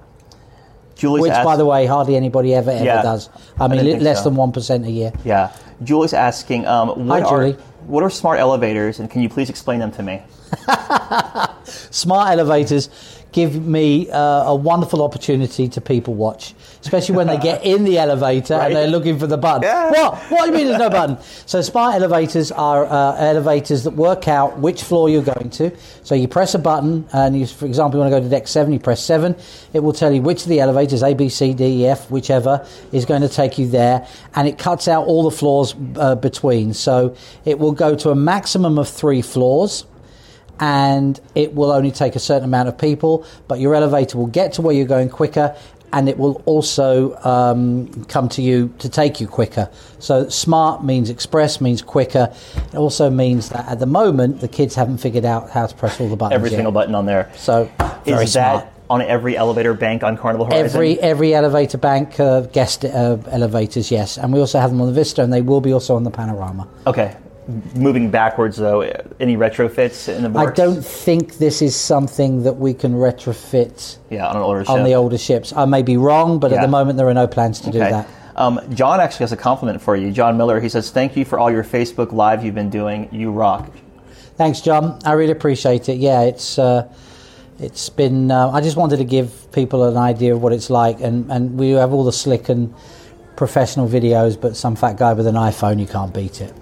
Julie's 0.97 1.23
Which, 1.23 1.33
ask- 1.33 1.45
by 1.45 1.57
the 1.57 1.67
way, 1.67 1.87
hardly 1.87 2.15
anybody 2.17 2.55
ever 2.55 2.71
ever 2.71 2.85
Yeah. 2.85 3.03
does. 3.03 3.29
I 3.59 3.67
mean, 3.69 3.81
think 3.81 4.01
less 4.03 4.19
so. 4.19 4.25
than 4.31 4.37
one 4.37 4.53
percent 4.53 4.87
a 4.87 4.91
year. 4.91 5.13
Yeah. 5.25 5.51
Julie's 5.83 6.15
asking, 6.15 6.67
um, 6.67 6.89
what, 7.09 7.23
Hi, 7.23 7.29
are, 7.29 7.43
Julie. 7.51 7.63
what 7.87 8.03
are 8.05 8.11
smart 8.11 8.39
elevators, 8.39 9.01
and 9.01 9.11
can 9.11 9.21
you 9.21 9.29
please 9.29 9.51
explain 9.51 9.81
them 9.81 9.91
to 9.93 10.03
me? 10.05 10.23
smart 11.65 12.31
elevators 12.39 12.89
give 13.35 13.67
me 13.67 14.09
uh, 14.11 14.45
a 14.45 14.55
wonderful 14.55 15.03
opportunity 15.03 15.67
to 15.69 15.81
people 15.81 16.15
watch, 16.15 16.55
especially 16.83 17.17
when 17.17 17.27
they 17.27 17.37
get 17.37 17.65
in 17.65 17.83
the 17.83 17.99
elevator 17.99 18.55
Right. 18.57 18.67
and 18.69 18.77
they're 18.77 18.87
looking 18.87 19.19
for 19.19 19.27
the 19.27 19.37
button. 19.37 19.65
Yeah. 19.65 19.91
What? 19.91 20.19
What 20.31 20.41
do 20.43 20.53
you 20.53 20.57
mean 20.57 20.67
there's 20.69 20.79
no 20.79 20.89
button? 20.89 21.19
So 21.45 21.61
smart 21.61 21.97
elevators 21.97 22.53
are 22.53 22.85
uh, 22.85 23.17
elevators 23.17 23.83
that 23.83 23.91
work 23.91 24.29
out 24.29 24.61
which 24.61 24.85
floor 24.85 25.11
you're 25.11 25.23
going 25.25 25.51
to. 25.51 25.73
So 26.05 26.15
you 26.15 26.29
press 26.29 26.55
a 26.55 26.61
button, 26.61 27.09
and 27.13 27.37
you, 27.37 27.45
for 27.47 27.67
example, 27.67 27.99
you 27.99 28.03
want 28.03 28.13
to 28.15 28.21
go 28.21 28.23
to 28.25 28.31
deck 28.31 28.47
seven, 28.47 28.73
you 28.73 28.79
press 28.79 29.03
seven. 29.03 29.35
It 29.73 29.81
will 29.81 29.93
tell 29.93 30.13
you 30.13 30.23
which 30.23 30.43
of 30.45 30.49
the 30.49 30.61
elevators, 30.61 31.03
A, 31.03 31.13
B, 31.15 31.29
C, 31.29 31.53
D, 31.55 31.65
E, 31.83 31.87
F, 31.89 32.09
whichever, 32.13 32.65
is 32.93 33.05
going 33.05 33.23
to 33.23 33.29
take 33.29 33.59
you 33.59 33.67
there, 33.69 34.07
and 34.37 34.47
it 34.47 34.59
cuts 34.59 34.87
out 34.87 35.07
all 35.09 35.25
the 35.29 35.37
floors 35.37 35.75
uh, 35.97 36.15
between. 36.15 36.73
So 36.73 37.17
it 37.45 37.59
will 37.59 37.73
go 37.73 37.97
to 37.97 38.11
a 38.11 38.15
maximum 38.15 38.79
of 38.79 38.89
three 38.89 39.23
floors 39.23 39.87
and 40.61 41.21
it 41.35 41.55
will 41.55 41.73
only 41.73 41.91
take 41.91 42.17
a 42.17 42.19
certain 42.19 42.45
amount 42.45 42.69
of 42.69 42.79
people, 42.79 43.27
but 43.49 43.61
your 43.61 43.75
elevator 43.75 44.19
will 44.19 44.27
get 44.27 44.53
to 44.55 44.63
where 44.63 44.75
you're 44.75 44.87
going 44.87 45.09
quicker 45.09 45.57
and 45.95 46.09
it 46.09 46.19
will 46.19 46.43
also 46.45 47.17
um, 47.25 48.05
come 48.07 48.29
to 48.29 48.43
you 48.43 48.75
to 48.81 48.89
take 48.89 49.21
you 49.21 49.29
quicker. 49.29 49.71
So 50.01 50.29
smart 50.29 50.85
means 50.85 51.09
express, 51.09 51.61
means 51.61 51.83
quicker. 51.83 52.35
It 52.57 52.77
also 52.77 53.11
means 53.11 53.51
that 53.51 53.69
at 53.69 53.79
the 53.79 53.87
moment 53.87 54.41
the 54.41 54.49
kids 54.49 54.75
haven't 54.75 54.99
figured 54.99 55.25
out 55.25 55.51
how 55.51 55.67
to 55.67 55.75
press 55.75 56.01
all 56.01 56.09
the 56.09 56.17
buttons 56.17 56.35
Every 56.35 56.51
yet. 56.51 56.57
single 56.57 56.73
button 56.73 56.97
on 56.97 57.07
there. 57.07 57.31
So 57.37 57.71
very 58.05 58.25
Is 58.25 58.33
smart. 58.33 58.65
that 58.65 58.73
on 58.91 59.03
every 59.03 59.37
elevator 59.37 59.73
bank 59.73 60.03
on 60.03 60.17
Carnival 60.17 60.47
Horizon? 60.47 60.67
Every 60.67 61.01
every 61.01 61.33
elevator 61.33 61.79
bank 61.79 62.19
uh, 62.19 62.41
guest 62.41 62.85
uh, 62.85 63.19
elevators, 63.31 63.91
yes, 63.91 64.19
and 64.19 64.33
we 64.33 64.41
also 64.41 64.59
have 64.59 64.71
them 64.71 64.81
on 64.81 64.89
the 64.89 64.93
Vista, 64.93 65.23
and 65.23 65.33
they 65.33 65.43
will 65.43 65.61
be 65.61 65.73
also 65.73 65.95
on 65.95 66.03
the 66.03 66.11
Panorama. 66.11 66.69
Okay. 66.87 67.17
Moving 67.75 68.11
backwards, 68.11 68.57
though, 68.57 68.81
any 69.21 69.37
retrofits 69.37 70.09
in 70.09 70.33
the 70.33 70.39
I 70.39 70.51
don't 70.51 70.83
think 70.83 71.37
this 71.37 71.61
is 71.61 71.77
something 71.77 72.43
that 72.45 72.55
we 72.55 72.73
can 72.73 72.95
retrofit 72.95 73.99
Yeah, 74.11 74.29
on 74.29 74.37
older 74.37 74.65
on 74.69 74.85
the 74.85 74.95
older 74.95 75.19
ships. 75.19 75.53
I 75.53 75.67
may 75.67 75.83
be 75.83 75.97
wrong, 75.97 76.39
but 76.39 76.53
at 76.53 76.63
the 76.63 76.69
moment 76.69 76.97
there 76.97 77.09
are 77.09 77.15
no 77.15 77.27
plans 77.27 77.61
to 77.61 77.71
do 77.71 77.79
that. 77.79 78.09
Um, 78.37 78.61
John 78.75 79.01
actually 79.01 79.25
has 79.25 79.33
a 79.33 79.37
compliment 79.37 79.81
for 79.81 79.95
you. 79.95 80.11
John 80.11 80.37
Miller, 80.37 80.59
he 80.59 80.69
says, 80.69 80.91
Thank 80.91 81.17
you 81.17 81.25
for 81.25 81.39
all 81.39 81.51
your 81.51 81.63
Facebook 81.63 82.13
Live 82.13 82.45
you've 82.45 82.55
been 82.55 82.71
doing. 82.71 83.09
You 83.13 83.31
rock. 83.31 83.71
Thanks, 84.37 84.61
John. 84.61 84.99
I 85.05 85.13
really 85.13 85.31
appreciate 85.31 85.89
it. 85.89 85.99
Yeah, 85.99 86.23
it's 86.23 86.59
uh, 86.59 86.93
it's 87.61 87.89
been. 87.89 88.31
Uh, 88.31 88.51
I 88.51 88.61
just 88.61 88.77
wanted 88.77 88.97
to 88.97 89.05
give 89.05 89.53
people 89.53 89.85
an 89.85 89.97
idea 89.97 90.35
of 90.35 90.43
what 90.43 90.53
it's 90.53 90.71
like, 90.71 91.01
and 91.01 91.31
and 91.31 91.57
we 91.57 91.71
have 91.71 91.93
all 91.93 92.03
the 92.03 92.13
slick 92.13 92.49
and 92.49 92.75
professional 93.37 93.89
videos, 93.89 94.41
but 94.41 94.57
some 94.57 94.75
fat 94.75 94.97
guy 94.97 95.13
with 95.13 95.27
an 95.29 95.37
iPhone, 95.37 95.79
you 95.79 95.87
can't 95.87 96.13
beat 96.13 96.41
it. 96.41 96.53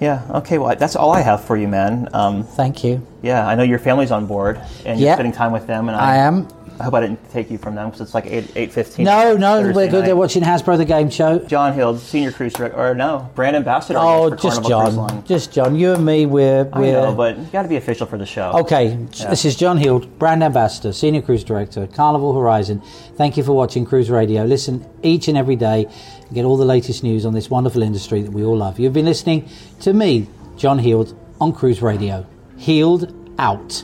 Yeah, 0.00 0.22
okay, 0.30 0.58
well, 0.58 0.74
that's 0.76 0.96
all 0.96 1.12
I 1.12 1.20
have 1.20 1.44
for 1.44 1.56
you, 1.56 1.68
man. 1.68 2.08
Um, 2.12 2.42
Thank 2.44 2.82
you. 2.84 3.06
yeah, 3.22 3.46
I 3.46 3.54
know 3.54 3.62
your 3.62 3.78
family's 3.78 4.10
on 4.10 4.26
board 4.26 4.60
and 4.84 4.98
you're 4.98 5.08
Yeah. 5.08 5.14
spending 5.14 5.32
time 5.32 5.52
with 5.52 5.66
them. 5.66 5.88
and 5.88 5.96
I 5.96 6.16
am. 6.16 6.48
I 6.80 6.84
hope 6.84 6.94
I 6.94 7.00
didn't 7.02 7.30
take 7.30 7.50
you 7.50 7.58
from 7.58 7.76
them 7.76 7.88
because 7.88 8.00
it's 8.00 8.14
like 8.14 8.26
8 8.26 8.52
eight 8.56 8.72
fifteen. 8.72 9.04
No, 9.04 9.36
no, 9.36 9.62
Thursday 9.62 9.74
we're 9.74 9.86
good. 9.86 9.92
night. 10.00 10.06
They're 10.06 10.16
watching 10.16 10.42
Hasbro 10.42 10.76
the 10.76 10.84
game 10.84 11.08
show. 11.08 11.38
John 11.38 11.72
Heald, 11.72 12.00
senior 12.00 12.32
cruise 12.32 12.52
director, 12.52 12.76
or 12.76 12.94
no, 12.94 13.30
brand 13.36 13.54
ambassador. 13.54 13.98
Oh, 14.00 14.30
just 14.30 14.62
Carnival 14.62 15.06
John. 15.08 15.24
Just 15.24 15.52
John. 15.52 15.76
You 15.76 15.92
and 15.92 16.04
me, 16.04 16.26
we're 16.26 16.68
I 16.72 16.80
we're. 16.80 16.92
know, 16.92 17.14
but 17.14 17.38
you 17.38 17.44
got 17.52 17.62
to 17.62 17.68
be 17.68 17.76
official 17.76 18.06
for 18.06 18.18
the 18.18 18.26
show. 18.26 18.50
Okay, 18.54 18.96
this 19.28 19.44
is 19.44 19.54
John 19.54 19.78
Heald, 19.78 20.18
brand 20.18 20.42
ambassador, 20.42 20.92
senior 20.92 21.22
cruise 21.22 21.44
director, 21.44 21.86
Carnival 21.86 22.34
Horizon. 22.34 22.80
Thank 23.16 23.36
you 23.36 23.44
for 23.44 23.52
watching 23.52 23.86
Cruise 23.86 24.10
Radio. 24.10 24.44
Listen 24.44 24.84
each 25.04 25.28
and 25.28 25.38
every 25.38 25.56
day 25.56 25.84
and 25.84 26.34
get 26.34 26.44
all 26.44 26.56
the 26.56 26.64
latest 26.64 27.04
news 27.04 27.24
on 27.24 27.34
this 27.34 27.48
wonderful 27.48 27.82
industry 27.82 28.22
that 28.22 28.32
we 28.32 28.42
all 28.44 28.56
love. 28.56 28.80
You've 28.80 28.92
been 28.92 29.04
listening 29.04 29.48
to 29.80 29.92
me, 29.92 30.26
John 30.56 30.80
Heald, 30.80 31.16
on 31.40 31.52
Cruise 31.52 31.82
Radio. 31.82 32.26
Heald 32.56 33.14
out. 33.38 33.82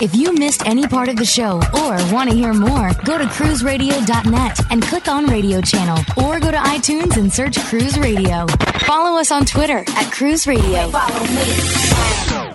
If 0.00 0.14
you 0.14 0.34
missed 0.34 0.66
any 0.66 0.86
part 0.86 1.08
of 1.08 1.16
the 1.16 1.24
show 1.24 1.56
or 1.72 2.12
want 2.12 2.28
to 2.28 2.36
hear 2.36 2.52
more, 2.52 2.90
go 3.04 3.16
to 3.16 3.24
cruiseradio.net 3.24 4.60
and 4.70 4.82
click 4.82 5.08
on 5.08 5.26
radio 5.26 5.60
channel 5.60 5.98
or 6.22 6.40
go 6.40 6.50
to 6.50 6.56
iTunes 6.56 7.16
and 7.16 7.32
search 7.32 7.58
Cruise 7.60 7.96
Radio. 7.98 8.46
Follow 8.80 9.18
us 9.18 9.30
on 9.30 9.44
Twitter 9.46 9.78
at 9.78 10.10
Cruise 10.12 10.46
Radio. 10.46 10.88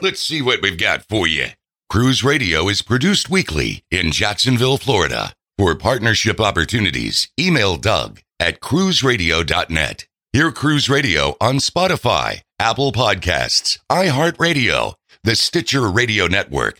Let's 0.01 0.19
see 0.21 0.41
what 0.41 0.61
we've 0.61 0.77
got 0.77 1.03
for 1.07 1.27
you. 1.27 1.47
Cruise 1.89 2.23
Radio 2.23 2.67
is 2.67 2.81
produced 2.81 3.29
weekly 3.29 3.83
in 3.89 4.11
Jacksonville, 4.11 4.77
Florida. 4.77 5.33
For 5.57 5.75
partnership 5.75 6.39
opportunities, 6.39 7.29
email 7.39 7.77
Doug 7.77 8.21
at 8.39 8.59
cruiseradio.net. 8.59 10.05
Hear 10.33 10.51
Cruise 10.51 10.89
Radio 10.89 11.35
on 11.41 11.55
Spotify, 11.55 12.41
Apple 12.59 12.91
Podcasts, 12.91 13.79
iHeartRadio, 13.91 14.93
the 15.23 15.35
Stitcher 15.35 15.89
Radio 15.89 16.27
Network, 16.27 16.79